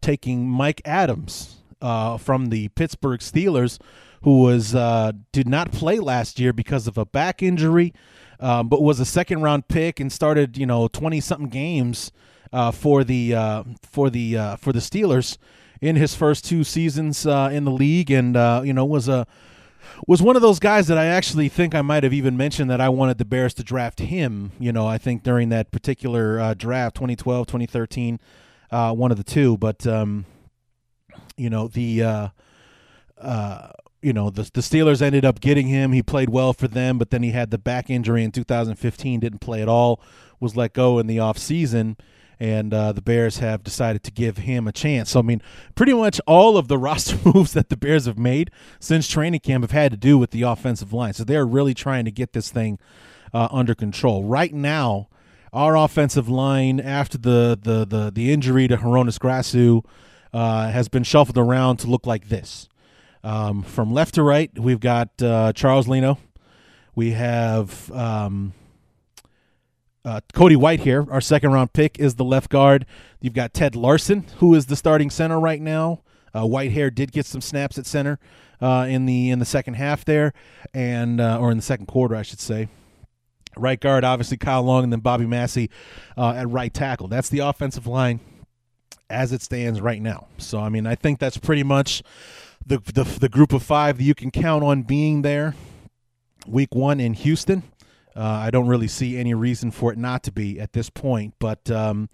taking 0.00 0.48
Mike 0.48 0.82
Adams 0.84 1.58
from 1.80 2.46
the 2.46 2.68
Pittsburgh 2.70 3.20
Steelers, 3.20 3.78
who 4.24 4.42
was 4.42 4.74
uh, 4.74 5.12
did 5.32 5.48
not 5.48 5.70
play 5.70 5.98
last 5.98 6.40
year 6.40 6.52
because 6.52 6.86
of 6.86 6.98
a 6.98 7.06
back 7.06 7.42
injury, 7.42 7.94
um, 8.40 8.68
but 8.68 8.82
was 8.82 8.98
a 8.98 9.04
second 9.04 9.42
round 9.42 9.68
pick 9.68 10.00
and 10.00 10.12
started 10.12 10.58
you 10.58 10.66
know 10.66 10.88
twenty 10.88 11.20
something 11.20 11.48
games 11.48 12.10
uh, 12.52 12.70
for 12.70 13.04
the 13.04 13.34
uh, 13.34 13.62
for 13.82 14.10
the 14.10 14.36
uh, 14.36 14.56
for 14.56 14.72
the 14.72 14.80
Steelers 14.80 15.38
in 15.80 15.96
his 15.96 16.14
first 16.14 16.44
two 16.44 16.64
seasons 16.64 17.24
in 17.26 17.64
the 17.64 17.70
league, 17.70 18.10
and 18.10 18.34
you 18.66 18.72
know 18.72 18.84
was 18.84 19.08
a 19.08 19.26
was 20.06 20.22
one 20.22 20.36
of 20.36 20.42
those 20.42 20.58
guys 20.58 20.86
that 20.88 20.98
I 20.98 21.06
actually 21.06 21.48
think 21.48 21.74
I 21.74 21.82
might 21.82 22.02
have 22.02 22.12
even 22.12 22.36
mentioned 22.36 22.70
that 22.70 22.80
I 22.80 22.88
wanted 22.88 23.18
the 23.18 23.24
Bears 23.24 23.54
to 23.54 23.62
draft 23.62 24.00
him. 24.00 24.52
You 24.58 24.72
know, 24.72 24.86
I 24.86 24.98
think 24.98 25.22
during 25.22 25.50
that 25.50 25.70
particular 25.70 26.40
uh, 26.40 26.54
draft, 26.54 26.96
2012, 26.96 27.46
2013, 27.46 28.20
uh, 28.70 28.92
one 28.92 29.10
of 29.10 29.16
the 29.16 29.24
two. 29.24 29.56
But 29.56 29.86
um, 29.86 30.26
you 31.36 31.50
know 31.50 31.68
the 31.68 32.02
uh, 32.02 32.28
uh, 33.20 33.70
you 34.04 34.12
know 34.12 34.30
the 34.30 34.50
the 34.52 34.60
Steelers 34.60 35.02
ended 35.02 35.24
up 35.24 35.40
getting 35.40 35.68
him. 35.68 35.92
He 35.92 36.02
played 36.02 36.30
well 36.30 36.52
for 36.52 36.68
them, 36.68 36.98
but 36.98 37.10
then 37.10 37.22
he 37.22 37.30
had 37.30 37.50
the 37.50 37.58
back 37.58 37.90
injury 37.90 38.22
in 38.24 38.30
2015. 38.30 39.20
Didn't 39.20 39.38
play 39.40 39.62
at 39.62 39.68
all. 39.68 40.00
Was 40.40 40.56
let 40.56 40.74
go 40.74 40.98
in 40.98 41.06
the 41.06 41.18
off 41.20 41.38
season 41.38 41.96
and 42.40 42.74
uh, 42.74 42.92
the 42.92 43.00
Bears 43.00 43.38
have 43.38 43.62
decided 43.62 44.02
to 44.04 44.10
give 44.10 44.38
him 44.38 44.66
a 44.66 44.72
chance. 44.72 45.10
So, 45.10 45.20
I 45.20 45.22
mean, 45.22 45.40
pretty 45.74 45.94
much 45.94 46.20
all 46.26 46.56
of 46.56 46.68
the 46.68 46.78
roster 46.86 47.16
moves 47.24 47.52
that 47.52 47.68
the 47.68 47.76
Bears 47.76 48.06
have 48.06 48.18
made 48.18 48.50
since 48.80 49.08
training 49.08 49.40
camp 49.40 49.62
have 49.62 49.70
had 49.70 49.92
to 49.92 49.96
do 49.96 50.18
with 50.18 50.30
the 50.30 50.42
offensive 50.42 50.92
line. 50.92 51.14
So, 51.14 51.24
they're 51.24 51.46
really 51.46 51.74
trying 51.74 52.04
to 52.04 52.10
get 52.10 52.32
this 52.32 52.50
thing 52.50 52.78
uh, 53.32 53.48
under 53.50 53.74
control. 53.74 54.24
Right 54.24 54.52
now, 54.52 55.08
our 55.52 55.76
offensive 55.76 56.28
line, 56.28 56.80
after 56.80 57.16
the 57.16 57.58
the 57.60 57.84
the, 57.84 58.10
the 58.10 58.32
injury 58.32 58.68
to 58.68 58.76
Hroniss 58.76 59.18
Grasu, 59.18 59.84
uh, 60.32 60.70
has 60.70 60.88
been 60.88 61.04
shuffled 61.04 61.38
around 61.38 61.78
to 61.78 61.86
look 61.86 62.06
like 62.06 62.28
this. 62.28 62.68
Um, 63.24 63.62
from 63.62 63.92
left 63.92 64.14
to 64.14 64.22
right, 64.22 64.56
we've 64.56 64.78
got 64.78 65.20
uh, 65.20 65.52
Charles 65.54 65.88
Leno. 65.88 66.18
We 66.94 67.12
have. 67.12 67.90
Um, 67.90 68.52
uh, 70.04 70.20
Cody 70.34 70.54
Whitehair, 70.54 71.10
our 71.10 71.22
second 71.22 71.52
round 71.52 71.72
pick, 71.72 71.98
is 71.98 72.16
the 72.16 72.24
left 72.24 72.50
guard. 72.50 72.84
You've 73.22 73.32
got 73.32 73.54
Ted 73.54 73.74
Larsen, 73.74 74.26
who 74.36 74.54
is 74.54 74.66
the 74.66 74.76
starting 74.76 75.08
center 75.08 75.40
right 75.40 75.62
now. 75.62 76.02
Uh, 76.34 76.42
Whitehair 76.42 76.94
did 76.94 77.10
get 77.10 77.24
some 77.24 77.40
snaps 77.40 77.78
at 77.78 77.86
center 77.86 78.18
uh, 78.60 78.86
in 78.86 79.06
the 79.06 79.30
in 79.30 79.38
the 79.38 79.46
second 79.46 79.74
half 79.74 80.04
there, 80.04 80.34
and 80.74 81.22
uh, 81.22 81.38
or 81.38 81.50
in 81.50 81.56
the 81.56 81.62
second 81.62 81.86
quarter, 81.86 82.14
I 82.14 82.22
should 82.22 82.40
say. 82.40 82.68
Right 83.56 83.80
guard, 83.80 84.04
obviously 84.04 84.36
Kyle 84.36 84.62
Long, 84.62 84.84
and 84.84 84.92
then 84.92 85.00
Bobby 85.00 85.24
Massie 85.26 85.70
uh, 86.18 86.32
at 86.32 86.50
right 86.50 86.74
tackle. 86.74 87.08
That's 87.08 87.30
the 87.30 87.38
offensive 87.38 87.86
line 87.86 88.20
as 89.08 89.32
it 89.32 89.42
stands 89.42 89.80
right 89.80 90.02
now. 90.02 90.26
So, 90.38 90.58
I 90.58 90.68
mean, 90.68 90.86
I 90.86 90.96
think 90.96 91.18
that's 91.18 91.38
pretty 91.38 91.62
much 91.62 92.02
the 92.66 92.78
the, 92.78 93.04
the 93.20 93.28
group 93.28 93.52
of 93.52 93.62
five 93.62 93.98
that 93.98 94.04
you 94.04 94.14
can 94.14 94.30
count 94.30 94.64
on 94.64 94.82
being 94.82 95.22
there. 95.22 95.54
Week 96.46 96.74
one 96.74 97.00
in 97.00 97.14
Houston. 97.14 97.62
Uh, 98.16 98.22
I 98.22 98.50
don't 98.50 98.68
really 98.68 98.86
see 98.86 99.16
any 99.16 99.34
reason 99.34 99.70
for 99.70 99.92
it 99.92 99.98
not 99.98 100.22
to 100.24 100.32
be 100.32 100.60
at 100.60 100.72
this 100.72 100.90
point. 100.90 101.34
But 101.38 101.70
um, 101.70 102.08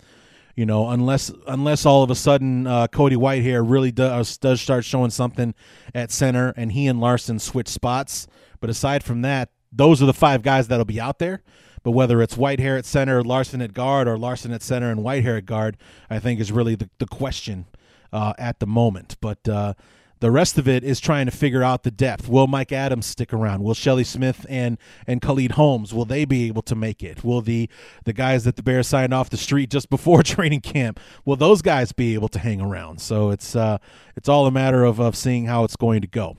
you 0.54 0.66
know, 0.66 0.88
unless 0.88 1.32
unless 1.46 1.84
all 1.86 2.02
of 2.02 2.10
a 2.10 2.14
sudden 2.14 2.66
uh, 2.66 2.86
Cody 2.86 3.16
Whitehair 3.16 3.68
really 3.68 3.92
does 3.92 4.38
does 4.38 4.60
start 4.60 4.84
showing 4.84 5.10
something 5.10 5.54
at 5.94 6.10
center, 6.10 6.52
and 6.56 6.72
he 6.72 6.86
and 6.86 7.00
Larsen 7.00 7.38
switch 7.38 7.68
spots. 7.68 8.26
But 8.60 8.70
aside 8.70 9.02
from 9.02 9.22
that, 9.22 9.50
those 9.72 10.02
are 10.02 10.06
the 10.06 10.12
five 10.12 10.42
guys 10.42 10.68
that'll 10.68 10.84
be 10.84 11.00
out 11.00 11.18
there. 11.18 11.42
But 11.82 11.92
whether 11.92 12.20
it's 12.20 12.36
Whitehair 12.36 12.78
at 12.78 12.84
center, 12.84 13.22
Larsen 13.22 13.62
at 13.62 13.72
guard, 13.72 14.06
or 14.06 14.18
Larsen 14.18 14.52
at 14.52 14.62
center 14.62 14.90
and 14.90 15.00
Whitehair 15.00 15.38
at 15.38 15.46
guard, 15.46 15.78
I 16.10 16.18
think 16.18 16.40
is 16.40 16.52
really 16.52 16.74
the, 16.74 16.90
the 16.98 17.06
question 17.06 17.64
uh, 18.12 18.34
at 18.38 18.60
the 18.60 18.66
moment. 18.66 19.16
But 19.20 19.48
uh, 19.48 19.74
The 20.20 20.30
rest 20.30 20.58
of 20.58 20.68
it 20.68 20.84
is 20.84 21.00
trying 21.00 21.26
to 21.26 21.32
figure 21.32 21.62
out 21.62 21.82
the 21.82 21.90
depth. 21.90 22.28
Will 22.28 22.46
Mike 22.46 22.72
Adams 22.72 23.06
stick 23.06 23.32
around? 23.32 23.62
Will 23.62 23.74
Shelly 23.74 24.04
Smith 24.04 24.44
and 24.50 24.76
and 25.06 25.22
Khalid 25.22 25.52
Holmes 25.52 25.94
will 25.94 26.04
they 26.04 26.26
be 26.26 26.46
able 26.46 26.62
to 26.62 26.74
make 26.74 27.02
it? 27.02 27.24
Will 27.24 27.40
the 27.40 27.70
the 28.04 28.12
guys 28.12 28.44
that 28.44 28.56
the 28.56 28.62
Bears 28.62 28.86
signed 28.86 29.14
off 29.14 29.30
the 29.30 29.38
street 29.38 29.70
just 29.70 29.88
before 29.90 30.22
training 30.22 30.60
camp 30.60 31.00
will 31.24 31.36
those 31.36 31.62
guys 31.62 31.92
be 31.92 32.12
able 32.14 32.28
to 32.28 32.38
hang 32.38 32.60
around? 32.60 33.00
So 33.00 33.30
it's 33.30 33.56
uh, 33.56 33.78
it's 34.14 34.28
all 34.28 34.46
a 34.46 34.50
matter 34.50 34.84
of 34.84 35.00
of 35.00 35.16
seeing 35.16 35.46
how 35.46 35.64
it's 35.64 35.76
going 35.76 36.02
to 36.02 36.06
go. 36.06 36.36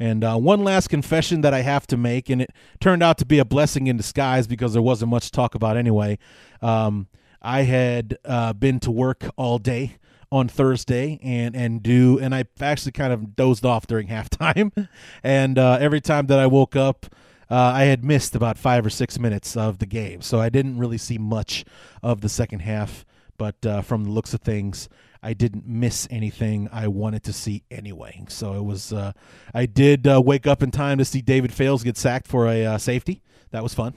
And 0.00 0.24
uh, 0.24 0.36
one 0.36 0.64
last 0.64 0.88
confession 0.88 1.42
that 1.42 1.52
I 1.52 1.60
have 1.60 1.86
to 1.88 1.96
make, 1.96 2.30
and 2.30 2.42
it 2.42 2.50
turned 2.80 3.02
out 3.02 3.18
to 3.18 3.26
be 3.26 3.38
a 3.38 3.44
blessing 3.44 3.86
in 3.86 3.98
disguise 3.98 4.46
because 4.46 4.72
there 4.72 4.82
wasn't 4.82 5.10
much 5.10 5.26
to 5.26 5.30
talk 5.30 5.54
about 5.54 5.76
anyway. 5.76 6.18
Um, 6.62 7.06
I 7.42 7.62
had 7.62 8.18
uh, 8.24 8.54
been 8.54 8.80
to 8.80 8.90
work 8.90 9.24
all 9.36 9.58
day 9.58 9.98
on 10.32 10.48
Thursday 10.48 11.18
and 11.22 11.56
and 11.56 11.82
do 11.82 12.18
and 12.18 12.34
I 12.34 12.44
actually 12.60 12.92
kind 12.92 13.12
of 13.12 13.34
dozed 13.36 13.64
off 13.64 13.86
during 13.86 14.08
halftime, 14.08 14.88
and 15.22 15.58
uh, 15.58 15.78
every 15.80 16.00
time 16.00 16.26
that 16.26 16.38
I 16.38 16.46
woke 16.46 16.76
up. 16.76 17.06
Uh, 17.52 17.72
I 17.74 17.82
had 17.86 18.04
missed 18.04 18.36
about 18.36 18.56
five 18.56 18.86
or 18.86 18.90
six 18.90 19.18
minutes 19.18 19.56
of 19.56 19.78
the 19.80 19.86
game, 19.86 20.22
so 20.22 20.38
I 20.38 20.50
didn't 20.50 20.78
really 20.78 20.98
see 20.98 21.18
much 21.18 21.64
of 22.00 22.20
the 22.20 22.28
second 22.28 22.60
half. 22.60 23.04
But 23.38 23.66
uh, 23.66 23.82
from 23.82 24.04
the 24.04 24.10
looks 24.10 24.32
of 24.34 24.40
things, 24.40 24.88
I 25.22 25.34
didn't 25.34 25.66
miss 25.66 26.06
anything 26.10 26.68
I 26.72 26.88
wanted 26.88 27.24
to 27.24 27.32
see 27.32 27.64
anyway. 27.70 28.22
So 28.28 28.54
it 28.54 28.62
was. 28.62 28.92
Uh, 28.92 29.12
I 29.52 29.66
did 29.66 30.06
uh, 30.06 30.22
wake 30.24 30.46
up 30.46 30.62
in 30.62 30.70
time 30.70 30.98
to 30.98 31.04
see 31.04 31.22
David 31.22 31.52
Fales 31.52 31.82
get 31.82 31.96
sacked 31.96 32.28
for 32.28 32.46
a 32.46 32.64
uh, 32.64 32.78
safety. 32.78 33.22
That 33.50 33.62
was 33.62 33.74
fun. 33.74 33.94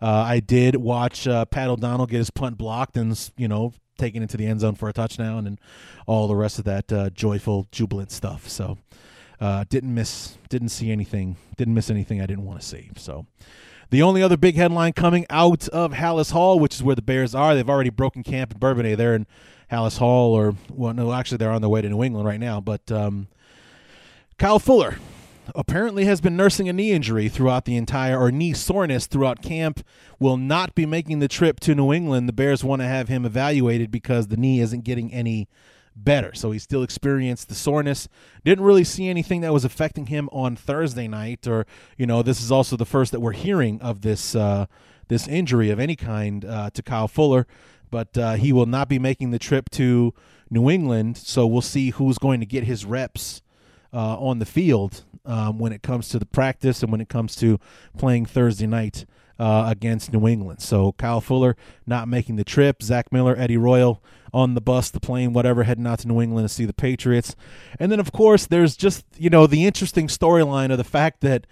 Uh, 0.00 0.08
I 0.08 0.40
did 0.40 0.76
watch 0.76 1.24
Pat 1.24 1.68
O'Donnell 1.68 2.06
get 2.06 2.18
his 2.18 2.30
punt 2.30 2.56
blocked 2.56 2.96
and 2.96 3.30
you 3.36 3.48
know 3.48 3.72
taken 3.96 4.22
into 4.22 4.36
the 4.36 4.46
end 4.46 4.60
zone 4.60 4.74
for 4.74 4.88
a 4.88 4.92
touchdown 4.92 5.46
and 5.46 5.58
all 6.06 6.28
the 6.28 6.36
rest 6.36 6.58
of 6.58 6.64
that 6.64 6.92
uh, 6.92 7.10
joyful, 7.10 7.66
jubilant 7.72 8.10
stuff. 8.10 8.48
So 8.48 8.78
didn't 9.68 9.94
miss, 9.94 10.38
didn't 10.48 10.70
see 10.70 10.90
anything, 10.90 11.36
didn't 11.56 11.74
miss 11.74 11.90
anything 11.90 12.20
I 12.20 12.26
didn't 12.26 12.44
want 12.44 12.60
to 12.60 12.66
see. 12.66 12.90
So. 12.96 13.26
The 13.90 14.02
only 14.02 14.20
other 14.20 14.36
big 14.36 14.56
headline 14.56 14.94
coming 14.94 15.26
out 15.30 15.68
of 15.68 15.92
Halas 15.92 16.32
Hall, 16.32 16.58
which 16.58 16.74
is 16.74 16.82
where 16.82 16.96
the 16.96 17.02
Bears 17.02 17.36
are, 17.36 17.54
they've 17.54 17.70
already 17.70 17.90
broken 17.90 18.24
camp 18.24 18.52
in 18.52 18.58
Bourbonnais. 18.58 18.96
They're 18.96 19.14
in 19.14 19.28
Halas 19.70 19.98
Hall, 19.98 20.32
or 20.34 20.56
well, 20.70 20.92
no, 20.92 21.12
actually 21.12 21.38
they're 21.38 21.52
on 21.52 21.60
their 21.60 21.68
way 21.68 21.82
to 21.82 21.88
New 21.88 22.02
England 22.02 22.26
right 22.26 22.40
now. 22.40 22.60
But 22.60 22.90
um, 22.90 23.28
Kyle 24.38 24.58
Fuller 24.58 24.96
apparently 25.54 26.04
has 26.04 26.20
been 26.20 26.36
nursing 26.36 26.68
a 26.68 26.72
knee 26.72 26.92
injury 26.92 27.28
throughout 27.28 27.64
the 27.64 27.76
entire 27.76 28.18
or 28.18 28.30
knee 28.30 28.52
soreness 28.52 29.06
throughout 29.06 29.42
camp. 29.42 29.84
Will 30.18 30.36
not 30.36 30.74
be 30.74 30.86
making 30.86 31.18
the 31.18 31.28
trip 31.28 31.60
to 31.60 31.74
New 31.74 31.92
England. 31.92 32.28
The 32.28 32.32
Bears 32.32 32.64
want 32.64 32.82
to 32.82 32.88
have 32.88 33.08
him 33.08 33.24
evaluated 33.24 33.90
because 33.90 34.28
the 34.28 34.36
knee 34.36 34.60
isn't 34.60 34.84
getting 34.84 35.12
any 35.12 35.48
better. 35.94 36.34
So 36.34 36.50
he 36.50 36.58
still 36.58 36.82
experienced 36.82 37.48
the 37.48 37.54
soreness. 37.54 38.08
Didn't 38.44 38.64
really 38.64 38.84
see 38.84 39.08
anything 39.08 39.40
that 39.42 39.52
was 39.52 39.64
affecting 39.64 40.06
him 40.06 40.28
on 40.32 40.56
Thursday 40.56 41.08
night, 41.08 41.46
or 41.46 41.66
you 41.96 42.06
know, 42.06 42.22
this 42.22 42.42
is 42.42 42.50
also 42.50 42.76
the 42.76 42.84
first 42.84 43.12
that 43.12 43.20
we're 43.20 43.32
hearing 43.32 43.80
of 43.80 44.02
this 44.02 44.34
uh, 44.34 44.66
this 45.08 45.28
injury 45.28 45.70
of 45.70 45.78
any 45.78 45.96
kind 45.96 46.44
uh, 46.44 46.70
to 46.70 46.82
Kyle 46.82 47.08
Fuller 47.08 47.46
but 47.90 48.18
uh, 48.18 48.34
he 48.34 48.52
will 48.52 48.66
not 48.66 48.88
be 48.88 48.98
making 48.98 49.30
the 49.30 49.38
trip 49.38 49.70
to 49.70 50.12
New 50.50 50.70
England. 50.70 51.16
So 51.16 51.46
we'll 51.46 51.62
see 51.62 51.90
who's 51.90 52.18
going 52.18 52.40
to 52.40 52.46
get 52.46 52.64
his 52.64 52.84
reps 52.84 53.42
uh, 53.96 54.18
on 54.18 54.38
the 54.38 54.44
field 54.44 55.04
um, 55.24 55.58
when 55.58 55.72
it 55.72 55.82
comes 55.82 56.10
to 56.10 56.18
the 56.18 56.26
practice 56.26 56.82
and 56.82 56.92
when 56.92 57.00
it 57.00 57.08
comes 57.08 57.34
to 57.36 57.58
playing 57.96 58.26
Thursday 58.26 58.66
night 58.66 59.06
uh, 59.38 59.64
against 59.68 60.12
New 60.12 60.28
England. 60.28 60.60
So 60.60 60.92
Kyle 60.92 61.22
Fuller 61.22 61.56
not 61.86 62.06
making 62.06 62.36
the 62.36 62.44
trip. 62.44 62.82
Zach 62.82 63.10
Miller, 63.10 63.34
Eddie 63.36 63.56
Royal 63.56 64.02
on 64.34 64.54
the 64.54 64.60
bus, 64.60 64.90
the 64.90 65.00
plane, 65.00 65.32
whatever, 65.32 65.62
heading 65.62 65.86
out 65.86 66.00
to 66.00 66.08
New 66.08 66.20
England 66.20 66.46
to 66.46 66.54
see 66.54 66.66
the 66.66 66.74
Patriots. 66.74 67.34
And 67.80 67.90
then, 67.90 67.98
of 67.98 68.12
course, 68.12 68.44
there's 68.44 68.76
just, 68.76 69.04
you 69.16 69.30
know, 69.30 69.46
the 69.46 69.64
interesting 69.64 70.08
storyline 70.08 70.70
of 70.70 70.76
the 70.76 70.84
fact 70.84 71.22
that 71.22 71.46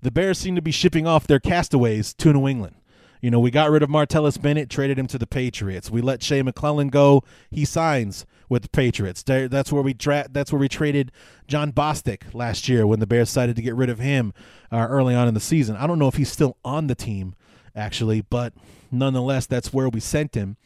the 0.00 0.10
Bears 0.10 0.38
seem 0.38 0.54
to 0.54 0.62
be 0.62 0.70
shipping 0.70 1.06
off 1.06 1.26
their 1.26 1.40
castaways 1.40 2.14
to 2.14 2.32
New 2.32 2.48
England. 2.48 2.76
You 3.22 3.30
know, 3.30 3.38
we 3.38 3.52
got 3.52 3.70
rid 3.70 3.84
of 3.84 3.88
Martellus 3.88 4.40
Bennett, 4.40 4.68
traded 4.68 4.98
him 4.98 5.06
to 5.06 5.16
the 5.16 5.28
Patriots. 5.28 5.88
We 5.90 6.00
let 6.00 6.24
Shea 6.24 6.42
McClellin 6.42 6.90
go. 6.90 7.22
He 7.52 7.64
signs 7.64 8.26
with 8.48 8.62
the 8.62 8.68
Patriots. 8.68 9.22
That's 9.22 9.72
where 9.72 9.82
we 9.82 9.94
That's 9.94 10.52
where 10.52 10.58
we 10.58 10.68
traded 10.68 11.12
Jon 11.46 11.70
Bostic 11.72 12.34
last 12.34 12.68
year 12.68 12.84
when 12.84 12.98
the 12.98 13.06
Bears 13.06 13.28
decided 13.28 13.54
to 13.56 13.62
get 13.62 13.76
rid 13.76 13.88
of 13.88 14.00
him 14.00 14.34
uh, 14.72 14.88
early 14.90 15.14
on 15.14 15.28
in 15.28 15.34
the 15.34 15.40
season. 15.40 15.76
I 15.76 15.86
don't 15.86 16.00
know 16.00 16.08
if 16.08 16.16
he's 16.16 16.32
still 16.32 16.56
on 16.64 16.88
the 16.88 16.96
team 16.96 17.36
actually, 17.76 18.22
but 18.22 18.54
nonetheless, 18.90 19.46
that's 19.46 19.72
where 19.72 19.88
we 19.88 20.00
sent 20.00 20.34
him. 20.34 20.56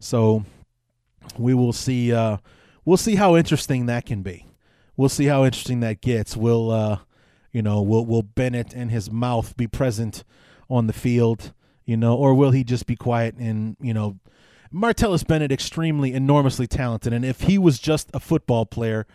So 0.00 0.44
we 1.38 1.54
will 1.54 1.72
see. 1.72 2.12
Uh, 2.12 2.38
we'll 2.84 2.96
see 2.96 3.14
how 3.14 3.36
interesting 3.36 3.86
that 3.86 4.04
can 4.04 4.22
be. 4.22 4.46
We'll 4.96 5.08
see 5.08 5.26
how 5.26 5.44
interesting 5.44 5.78
that 5.80 6.00
gets. 6.00 6.36
Will 6.36 6.72
uh, 6.72 6.98
you 7.52 7.62
know? 7.62 7.80
Will 7.82 8.04
Will 8.04 8.24
Bennett 8.24 8.74
and 8.74 8.90
his 8.90 9.12
mouth 9.12 9.56
be 9.56 9.68
present 9.68 10.24
on 10.68 10.88
the 10.88 10.92
field? 10.92 11.52
You 11.90 11.96
know, 11.96 12.14
or 12.14 12.34
will 12.34 12.52
he 12.52 12.62
just 12.62 12.86
be 12.86 12.94
quiet 12.94 13.34
and, 13.34 13.76
you 13.80 13.92
know, 13.92 14.16
Martellus 14.72 15.26
Bennett 15.26 15.50
extremely 15.50 16.12
enormously 16.12 16.68
talented 16.68 17.12
and 17.12 17.24
if 17.24 17.40
he 17.40 17.58
was 17.58 17.80
just 17.80 18.08
a 18.14 18.20
football 18.20 18.64
player, 18.64 19.08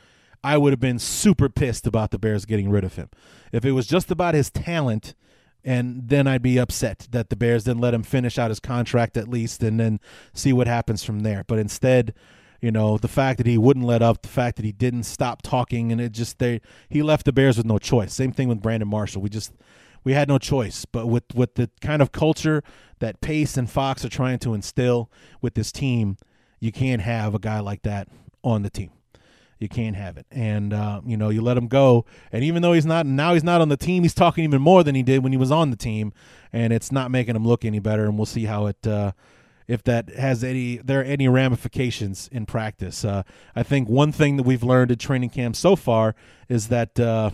I 0.43 0.57
would 0.57 0.73
have 0.73 0.81
been 0.81 0.99
super 0.99 1.47
pissed 1.47 1.87
about 1.87 2.11
the 2.11 2.19
Bears 2.19 2.43
getting 2.43 2.69
rid 2.69 2.83
of 2.83 2.97
him. 2.97 3.09
If 3.53 3.63
it 3.63 3.71
was 3.71 3.87
just 3.87 4.11
about 4.11 4.35
his 4.35 4.51
talent, 4.51 5.15
and 5.63 6.09
then 6.09 6.27
I'd 6.27 6.41
be 6.41 6.59
upset 6.59 7.07
that 7.11 7.29
the 7.29 7.37
Bears 7.37 7.63
didn't 7.63 7.79
let 7.79 7.93
him 7.93 8.03
finish 8.03 8.37
out 8.37 8.51
his 8.51 8.59
contract 8.59 9.15
at 9.15 9.29
least 9.29 9.63
and 9.63 9.79
then 9.79 10.01
see 10.33 10.51
what 10.51 10.67
happens 10.67 11.01
from 11.01 11.21
there. 11.21 11.45
But 11.47 11.59
instead, 11.59 12.13
you 12.61 12.71
know, 12.71 12.97
the 12.97 13.07
fact 13.07 13.37
that 13.37 13.47
he 13.47 13.57
wouldn't 13.57 13.85
let 13.85 14.01
up, 14.01 14.21
the 14.21 14.27
fact 14.27 14.57
that 14.57 14.65
he 14.65 14.73
didn't 14.73 15.03
stop 15.03 15.41
talking 15.41 15.93
and 15.93 16.01
it 16.01 16.11
just 16.11 16.39
they 16.39 16.59
he 16.89 17.01
left 17.01 17.25
the 17.25 17.31
Bears 17.31 17.55
with 17.55 17.65
no 17.65 17.77
choice. 17.77 18.13
Same 18.13 18.33
thing 18.33 18.49
with 18.49 18.61
Brandon 18.61 18.89
Marshall. 18.89 19.21
We 19.21 19.29
just 19.29 19.53
we 20.05 20.13
had 20.13 20.29
no 20.29 20.37
choice. 20.37 20.85
But 20.85 21.07
with 21.07 21.23
with 21.35 21.55
the 21.55 21.69
kind 21.81 22.01
of 22.01 22.13
culture 22.13 22.63
that 22.99 23.19
Pace 23.19 23.57
and 23.57 23.69
Fox 23.69 24.05
are 24.05 24.09
trying 24.09 24.39
to 24.39 24.53
instill 24.53 25.11
with 25.41 25.55
this 25.55 25.73
team, 25.73 26.15
you 26.61 26.71
can't 26.71 27.01
have 27.01 27.35
a 27.35 27.39
guy 27.39 27.59
like 27.59 27.81
that 27.81 28.07
on 28.43 28.61
the 28.61 28.69
team. 28.69 28.91
You 29.59 29.67
can't 29.67 29.95
have 29.95 30.17
it, 30.17 30.25
and 30.31 30.73
uh, 30.73 31.01
you 31.05 31.17
know 31.17 31.29
you 31.29 31.41
let 31.41 31.57
him 31.57 31.67
go. 31.67 32.05
And 32.31 32.43
even 32.43 32.61
though 32.61 32.73
he's 32.73 32.85
not 32.85 33.05
now, 33.05 33.33
he's 33.33 33.43
not 33.43 33.61
on 33.61 33.69
the 33.69 33.77
team. 33.77 34.03
He's 34.03 34.13
talking 34.13 34.43
even 34.43 34.61
more 34.61 34.83
than 34.83 34.95
he 34.95 35.03
did 35.03 35.23
when 35.23 35.31
he 35.31 35.37
was 35.37 35.51
on 35.51 35.71
the 35.71 35.77
team, 35.77 36.13
and 36.53 36.71
it's 36.71 36.91
not 36.91 37.09
making 37.09 37.35
him 37.35 37.45
look 37.45 37.65
any 37.65 37.79
better. 37.79 38.05
And 38.05 38.17
we'll 38.17 38.25
see 38.25 38.45
how 38.45 38.67
it. 38.67 38.85
Uh, 38.85 39.11
if 39.67 39.83
that 39.83 40.09
has 40.09 40.43
any 40.43 40.77
there 40.77 41.01
are 41.01 41.03
any 41.03 41.27
ramifications 41.27 42.29
in 42.31 42.45
practice. 42.45 43.03
Uh, 43.03 43.23
I 43.55 43.63
think 43.63 43.89
one 43.89 44.11
thing 44.11 44.37
that 44.37 44.43
we've 44.43 44.61
learned 44.61 44.91
at 44.91 44.99
training 44.99 45.29
camp 45.29 45.55
so 45.55 45.75
far 45.75 46.15
is 46.47 46.67
that 46.67 46.99
uh, 46.99 47.31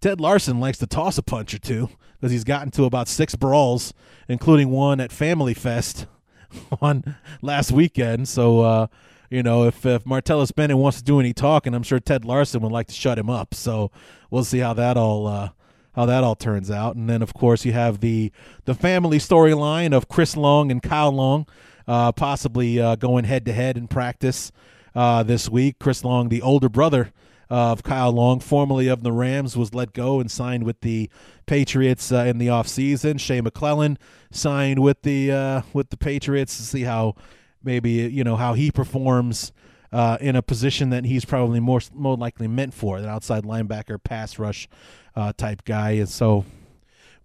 Ted 0.00 0.20
Larsen 0.20 0.60
likes 0.60 0.78
to 0.78 0.86
toss 0.86 1.18
a 1.18 1.22
punch 1.22 1.52
or 1.52 1.58
two 1.58 1.90
because 2.18 2.32
he's 2.32 2.44
gotten 2.44 2.70
to 2.72 2.84
about 2.84 3.08
six 3.08 3.34
brawls, 3.34 3.92
including 4.28 4.70
one 4.70 5.00
at 5.00 5.12
Family 5.12 5.54
Fest 5.54 6.06
on 6.80 7.16
last 7.42 7.70
weekend. 7.70 8.28
So, 8.28 8.60
uh, 8.62 8.86
you 9.28 9.42
know, 9.42 9.64
if, 9.64 9.84
if 9.84 10.04
Martellus 10.04 10.54
Bennett 10.54 10.78
wants 10.78 10.98
to 10.98 11.04
do 11.04 11.20
any 11.20 11.32
talking, 11.32 11.74
I'm 11.74 11.82
sure 11.82 12.00
Ted 12.00 12.24
Larsen 12.24 12.62
would 12.62 12.72
like 12.72 12.88
to 12.88 12.94
shut 12.94 13.18
him 13.18 13.30
up. 13.30 13.54
So 13.54 13.90
we'll 14.30 14.44
see 14.44 14.58
how 14.58 14.72
that 14.74 14.96
all 14.96 15.26
uh, 15.26 15.50
how 15.94 16.06
that 16.06 16.24
all 16.24 16.34
turns 16.34 16.70
out. 16.70 16.96
And 16.96 17.08
then, 17.08 17.20
of 17.20 17.34
course, 17.34 17.64
you 17.64 17.72
have 17.72 18.00
the 18.00 18.32
the 18.64 18.74
family 18.74 19.18
storyline 19.18 19.92
of 19.92 20.08
Chris 20.08 20.36
Long 20.36 20.70
and 20.70 20.82
Kyle 20.82 21.12
Long, 21.12 21.46
uh, 21.86 22.12
possibly 22.12 22.80
uh, 22.80 22.96
going 22.96 23.24
head 23.24 23.44
to 23.44 23.52
head 23.52 23.76
in 23.76 23.86
practice 23.86 24.50
uh, 24.94 25.22
this 25.22 25.48
week. 25.48 25.78
Chris 25.78 26.04
Long, 26.04 26.28
the 26.28 26.42
older 26.42 26.68
brother 26.68 27.12
of 27.50 27.82
Kyle 27.82 28.12
Long, 28.12 28.38
formerly 28.38 28.86
of 28.86 29.02
the 29.02 29.12
Rams, 29.12 29.56
was 29.56 29.74
let 29.74 29.92
go 29.92 30.20
and 30.20 30.30
signed 30.30 30.62
with 30.62 30.80
the 30.80 31.10
Patriots 31.46 32.12
uh, 32.12 32.18
in 32.18 32.38
the 32.38 32.46
offseason. 32.46 33.18
Shea 33.18 33.42
McClellin 33.42 33.96
signed 34.30 34.78
with 34.78 35.02
the 35.02 35.32
uh, 35.32 35.62
with 35.72 35.90
the 35.90 35.96
Patriots 35.96 36.56
to 36.56 36.62
see 36.62 36.82
how 36.82 37.16
maybe 37.62 37.90
you 37.90 38.22
know 38.22 38.36
how 38.36 38.54
he 38.54 38.70
performs 38.70 39.52
uh, 39.92 40.16
in 40.20 40.36
a 40.36 40.42
position 40.42 40.90
that 40.90 41.04
he's 41.04 41.24
probably 41.24 41.58
more 41.58 41.80
more 41.92 42.16
likely 42.16 42.46
meant 42.46 42.72
for, 42.72 42.98
an 42.98 43.06
outside 43.06 43.42
linebacker, 43.42 44.02
pass 44.02 44.38
rush 44.38 44.68
uh, 45.16 45.32
type 45.36 45.64
guy. 45.64 45.92
And 45.92 46.08
so 46.08 46.44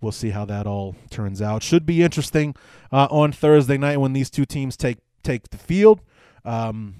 we'll 0.02 0.12
see 0.12 0.32
how 0.32 0.46
that 0.46 0.66
all 0.66 0.96
turns 1.12 1.42
out. 1.42 1.62
Should 1.62 1.86
be 1.86 2.02
interesting 2.02 2.56
uh, 2.92 3.08
on 3.12 3.32
Thursday 3.32 3.78
night 3.78 3.98
when 3.98 4.14
these 4.14 4.32
two 4.32 4.46
teams 4.46 4.76
take 4.76 4.98
take 5.24 5.50
the 5.50 5.58
field. 5.58 6.02
Um, 6.44 6.96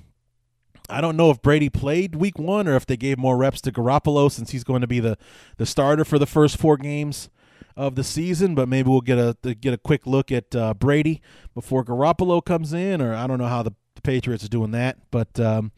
I 0.90 1.02
don't 1.02 1.18
know 1.18 1.32
if 1.32 1.42
Brady 1.42 1.70
played 1.70 2.16
week 2.16 2.38
one 2.38 2.68
or 2.68 2.76
if 2.76 2.86
they 2.86 2.98
gave 2.98 3.18
more 3.18 3.38
reps 3.38 3.62
to 3.62 3.72
Garoppolo 3.72 4.32
since 4.32 4.52
he's 4.52 4.64
going 4.64 4.82
to 4.82 4.88
be 4.88 5.00
the, 5.00 5.18
the 5.58 5.66
starter 5.66 6.06
for 6.06 6.20
the 6.20 6.26
first 6.26 6.58
four 6.58 6.78
games 6.78 7.30
of 7.76 7.96
the 7.96 8.04
season. 8.04 8.56
But 8.56 8.70
maybe 8.70 8.90
we'll 8.90 9.02
get 9.02 9.18
a 9.18 9.36
get 9.56 9.74
a 9.74 9.78
quick 9.78 10.06
look 10.06 10.32
at 10.32 10.56
uh, 10.56 10.74
Brady 10.74 11.22
before 11.54 11.84
Garoppolo 11.84 12.44
comes 12.44 12.74
in, 12.74 13.02
or 13.02 13.14
I 13.14 13.28
don't 13.28 13.40
know 13.40 13.48
how 13.48 13.64
the, 13.64 13.72
the 13.96 14.02
Patriots 14.02 14.44
are 14.44 14.50
doing 14.50 14.72
that. 14.72 14.98
But 15.12 15.40
um, 15.40 15.72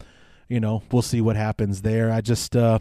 you 0.47 0.59
know, 0.59 0.83
we'll 0.91 1.01
see 1.01 1.21
what 1.21 1.35
happens 1.35 1.81
there. 1.81 2.11
I 2.11 2.21
just 2.21 2.55
uh, 2.55 2.79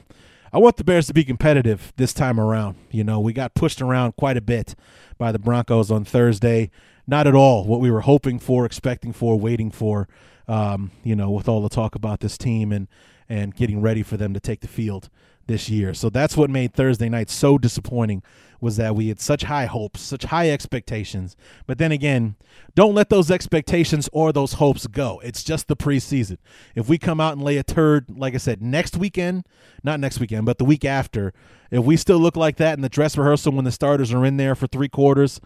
I 0.52 0.58
want 0.58 0.76
the 0.76 0.84
Bears 0.84 1.06
to 1.08 1.14
be 1.14 1.24
competitive 1.24 1.92
this 1.96 2.12
time 2.12 2.40
around. 2.40 2.76
You 2.90 3.04
know, 3.04 3.20
we 3.20 3.32
got 3.32 3.54
pushed 3.54 3.80
around 3.80 4.16
quite 4.16 4.36
a 4.36 4.42
bit 4.42 4.74
by 5.18 5.32
the 5.32 5.38
Broncos 5.38 5.90
on 5.90 6.04
Thursday. 6.04 6.70
Not 7.08 7.28
at 7.28 7.36
all 7.36 7.64
what 7.64 7.78
we 7.78 7.90
were 7.90 8.00
hoping 8.00 8.40
for, 8.40 8.66
expecting 8.66 9.12
for, 9.12 9.38
waiting 9.38 9.70
for 9.70 10.08
um, 10.48 10.90
you 11.02 11.16
know, 11.16 11.30
with 11.30 11.48
all 11.48 11.62
the 11.62 11.68
talk 11.68 11.94
about 11.94 12.20
this 12.20 12.38
team 12.38 12.72
and 12.72 12.88
and 13.28 13.56
getting 13.56 13.80
ready 13.80 14.02
for 14.04 14.16
them 14.16 14.32
to 14.34 14.40
take 14.40 14.60
the 14.60 14.68
field 14.68 15.08
this 15.46 15.68
year. 15.68 15.94
So 15.94 16.10
that's 16.10 16.36
what 16.36 16.50
made 16.50 16.74
Thursday 16.74 17.08
night 17.08 17.30
so 17.30 17.58
disappointing 17.58 18.22
was 18.60 18.76
that 18.76 18.96
we 18.96 19.08
had 19.08 19.20
such 19.20 19.44
high 19.44 19.66
hopes, 19.66 20.00
such 20.00 20.24
high 20.24 20.50
expectations. 20.50 21.36
But 21.66 21.78
then 21.78 21.92
again, 21.92 22.36
don't 22.74 22.94
let 22.94 23.10
those 23.10 23.30
expectations 23.30 24.08
or 24.12 24.32
those 24.32 24.54
hopes 24.54 24.86
go. 24.86 25.20
It's 25.22 25.44
just 25.44 25.68
the 25.68 25.76
preseason. 25.76 26.38
If 26.74 26.88
we 26.88 26.98
come 26.98 27.20
out 27.20 27.34
and 27.34 27.42
lay 27.42 27.58
a 27.58 27.62
turd, 27.62 28.06
like 28.16 28.34
I 28.34 28.38
said, 28.38 28.62
next 28.62 28.96
weekend, 28.96 29.46
not 29.82 30.00
next 30.00 30.20
weekend, 30.20 30.46
but 30.46 30.58
the 30.58 30.64
week 30.64 30.84
after, 30.84 31.32
if 31.70 31.84
we 31.84 31.96
still 31.96 32.18
look 32.18 32.36
like 32.36 32.56
that 32.56 32.78
in 32.78 32.82
the 32.82 32.88
dress 32.88 33.16
rehearsal 33.16 33.52
when 33.52 33.64
the 33.64 33.72
starters 33.72 34.12
are 34.12 34.24
in 34.24 34.36
there 34.36 34.54
for 34.54 34.66
three 34.66 34.88
quarters, 34.88 35.40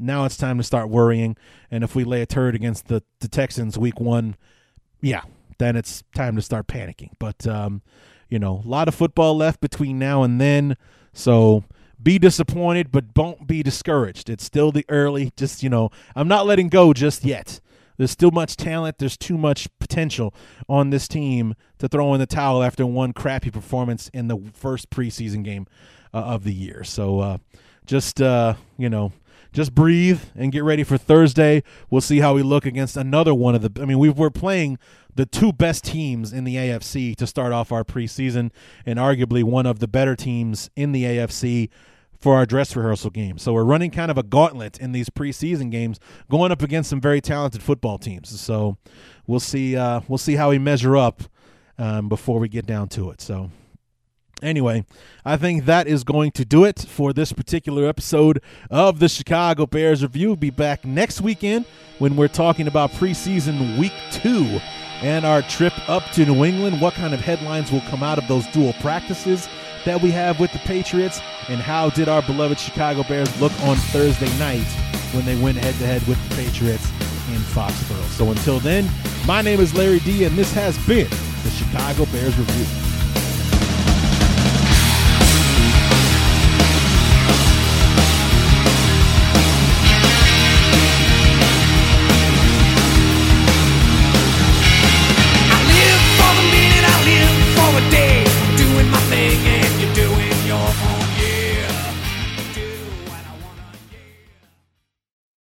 now 0.00 0.24
it's 0.24 0.36
time 0.36 0.58
to 0.58 0.64
start 0.64 0.88
worrying. 0.88 1.36
And 1.70 1.84
if 1.84 1.94
we 1.94 2.04
lay 2.04 2.22
a 2.22 2.26
turd 2.26 2.54
against 2.54 2.88
the, 2.88 3.02
the 3.20 3.28
Texans 3.28 3.78
week 3.78 4.00
one, 4.00 4.36
yeah, 5.00 5.22
then 5.58 5.76
it's 5.76 6.02
time 6.14 6.36
to 6.36 6.42
start 6.42 6.66
panicking. 6.66 7.10
But, 7.18 7.46
um, 7.46 7.82
you 8.28 8.38
know, 8.38 8.62
a 8.64 8.68
lot 8.68 8.88
of 8.88 8.94
football 8.94 9.36
left 9.36 9.60
between 9.60 9.98
now 9.98 10.22
and 10.22 10.40
then. 10.40 10.76
So 11.12 11.64
be 12.02 12.18
disappointed, 12.18 12.90
but 12.90 13.14
don't 13.14 13.46
be 13.46 13.62
discouraged. 13.62 14.30
It's 14.30 14.44
still 14.44 14.72
the 14.72 14.86
early, 14.88 15.32
just, 15.36 15.62
you 15.62 15.68
know, 15.68 15.90
I'm 16.16 16.28
not 16.28 16.46
letting 16.46 16.68
go 16.68 16.92
just 16.92 17.24
yet. 17.24 17.60
There's 17.98 18.10
still 18.10 18.30
much 18.30 18.56
talent. 18.56 18.96
There's 18.96 19.18
too 19.18 19.36
much 19.36 19.68
potential 19.78 20.34
on 20.68 20.88
this 20.88 21.06
team 21.06 21.54
to 21.78 21.88
throw 21.88 22.14
in 22.14 22.20
the 22.20 22.26
towel 22.26 22.62
after 22.62 22.86
one 22.86 23.12
crappy 23.12 23.50
performance 23.50 24.08
in 24.14 24.28
the 24.28 24.38
first 24.54 24.88
preseason 24.88 25.44
game 25.44 25.66
uh, 26.14 26.18
of 26.18 26.44
the 26.44 26.54
year. 26.54 26.82
So 26.82 27.20
uh, 27.20 27.38
just, 27.84 28.22
uh, 28.22 28.54
you 28.78 28.88
know, 28.88 29.12
just 29.52 29.74
breathe 29.74 30.20
and 30.34 30.52
get 30.52 30.64
ready 30.64 30.84
for 30.84 30.96
Thursday. 30.96 31.62
We'll 31.90 32.00
see 32.00 32.18
how 32.18 32.34
we 32.34 32.42
look 32.42 32.66
against 32.66 32.96
another 32.96 33.34
one 33.34 33.54
of 33.54 33.62
the. 33.62 33.82
I 33.82 33.84
mean, 33.84 33.98
we 33.98 34.08
we're 34.10 34.30
playing 34.30 34.78
the 35.14 35.26
two 35.26 35.52
best 35.52 35.84
teams 35.84 36.32
in 36.32 36.44
the 36.44 36.56
AFC 36.56 37.16
to 37.16 37.26
start 37.26 37.52
off 37.52 37.72
our 37.72 37.84
preseason, 37.84 38.50
and 38.86 38.98
arguably 38.98 39.42
one 39.42 39.66
of 39.66 39.78
the 39.80 39.88
better 39.88 40.14
teams 40.14 40.70
in 40.76 40.92
the 40.92 41.04
AFC 41.04 41.68
for 42.18 42.36
our 42.36 42.44
dress 42.46 42.76
rehearsal 42.76 43.10
game. 43.10 43.38
So 43.38 43.52
we're 43.52 43.64
running 43.64 43.90
kind 43.90 44.10
of 44.10 44.18
a 44.18 44.22
gauntlet 44.22 44.78
in 44.78 44.92
these 44.92 45.08
preseason 45.08 45.70
games, 45.70 45.98
going 46.30 46.52
up 46.52 46.62
against 46.62 46.90
some 46.90 47.00
very 47.00 47.20
talented 47.20 47.62
football 47.62 47.98
teams. 47.98 48.28
So 48.40 48.76
we'll 49.26 49.40
see. 49.40 49.76
Uh, 49.76 50.00
we'll 50.06 50.18
see 50.18 50.36
how 50.36 50.50
we 50.50 50.58
measure 50.58 50.96
up 50.96 51.22
um, 51.78 52.08
before 52.08 52.38
we 52.38 52.48
get 52.48 52.66
down 52.66 52.88
to 52.90 53.10
it. 53.10 53.20
So. 53.20 53.50
Anyway, 54.42 54.84
I 55.24 55.36
think 55.36 55.64
that 55.66 55.86
is 55.86 56.04
going 56.04 56.32
to 56.32 56.44
do 56.44 56.64
it 56.64 56.80
for 56.80 57.12
this 57.12 57.32
particular 57.32 57.86
episode 57.86 58.42
of 58.70 58.98
the 58.98 59.08
Chicago 59.08 59.66
Bears 59.66 60.02
Review. 60.02 60.28
We'll 60.28 60.36
be 60.36 60.50
back 60.50 60.84
next 60.84 61.20
weekend 61.20 61.66
when 61.98 62.16
we're 62.16 62.28
talking 62.28 62.66
about 62.66 62.90
preseason 62.92 63.78
week 63.78 63.92
two 64.10 64.60
and 65.02 65.24
our 65.24 65.42
trip 65.42 65.72
up 65.88 66.04
to 66.12 66.24
New 66.24 66.44
England. 66.44 66.80
What 66.80 66.94
kind 66.94 67.14
of 67.14 67.20
headlines 67.20 67.70
will 67.70 67.82
come 67.82 68.02
out 68.02 68.18
of 68.18 68.28
those 68.28 68.46
dual 68.48 68.72
practices 68.80 69.48
that 69.84 70.00
we 70.00 70.10
have 70.10 70.40
with 70.40 70.52
the 70.52 70.58
Patriots? 70.60 71.20
And 71.48 71.60
how 71.60 71.90
did 71.90 72.08
our 72.08 72.22
beloved 72.22 72.58
Chicago 72.58 73.02
Bears 73.02 73.40
look 73.40 73.52
on 73.62 73.76
Thursday 73.76 74.38
night 74.38 74.66
when 75.12 75.24
they 75.24 75.40
went 75.40 75.58
head 75.58 75.74
to 75.74 75.86
head 75.86 76.06
with 76.06 76.18
the 76.28 76.36
Patriots 76.36 76.90
in 77.28 77.40
Foxborough? 77.54 78.08
So 78.10 78.30
until 78.30 78.60
then, 78.60 78.88
my 79.26 79.42
name 79.42 79.60
is 79.60 79.74
Larry 79.74 80.00
D, 80.00 80.24
and 80.24 80.36
this 80.36 80.52
has 80.52 80.78
been 80.86 81.08
the 81.42 81.50
Chicago 81.50 82.04
Bears 82.06 82.36
Review. 82.38 82.99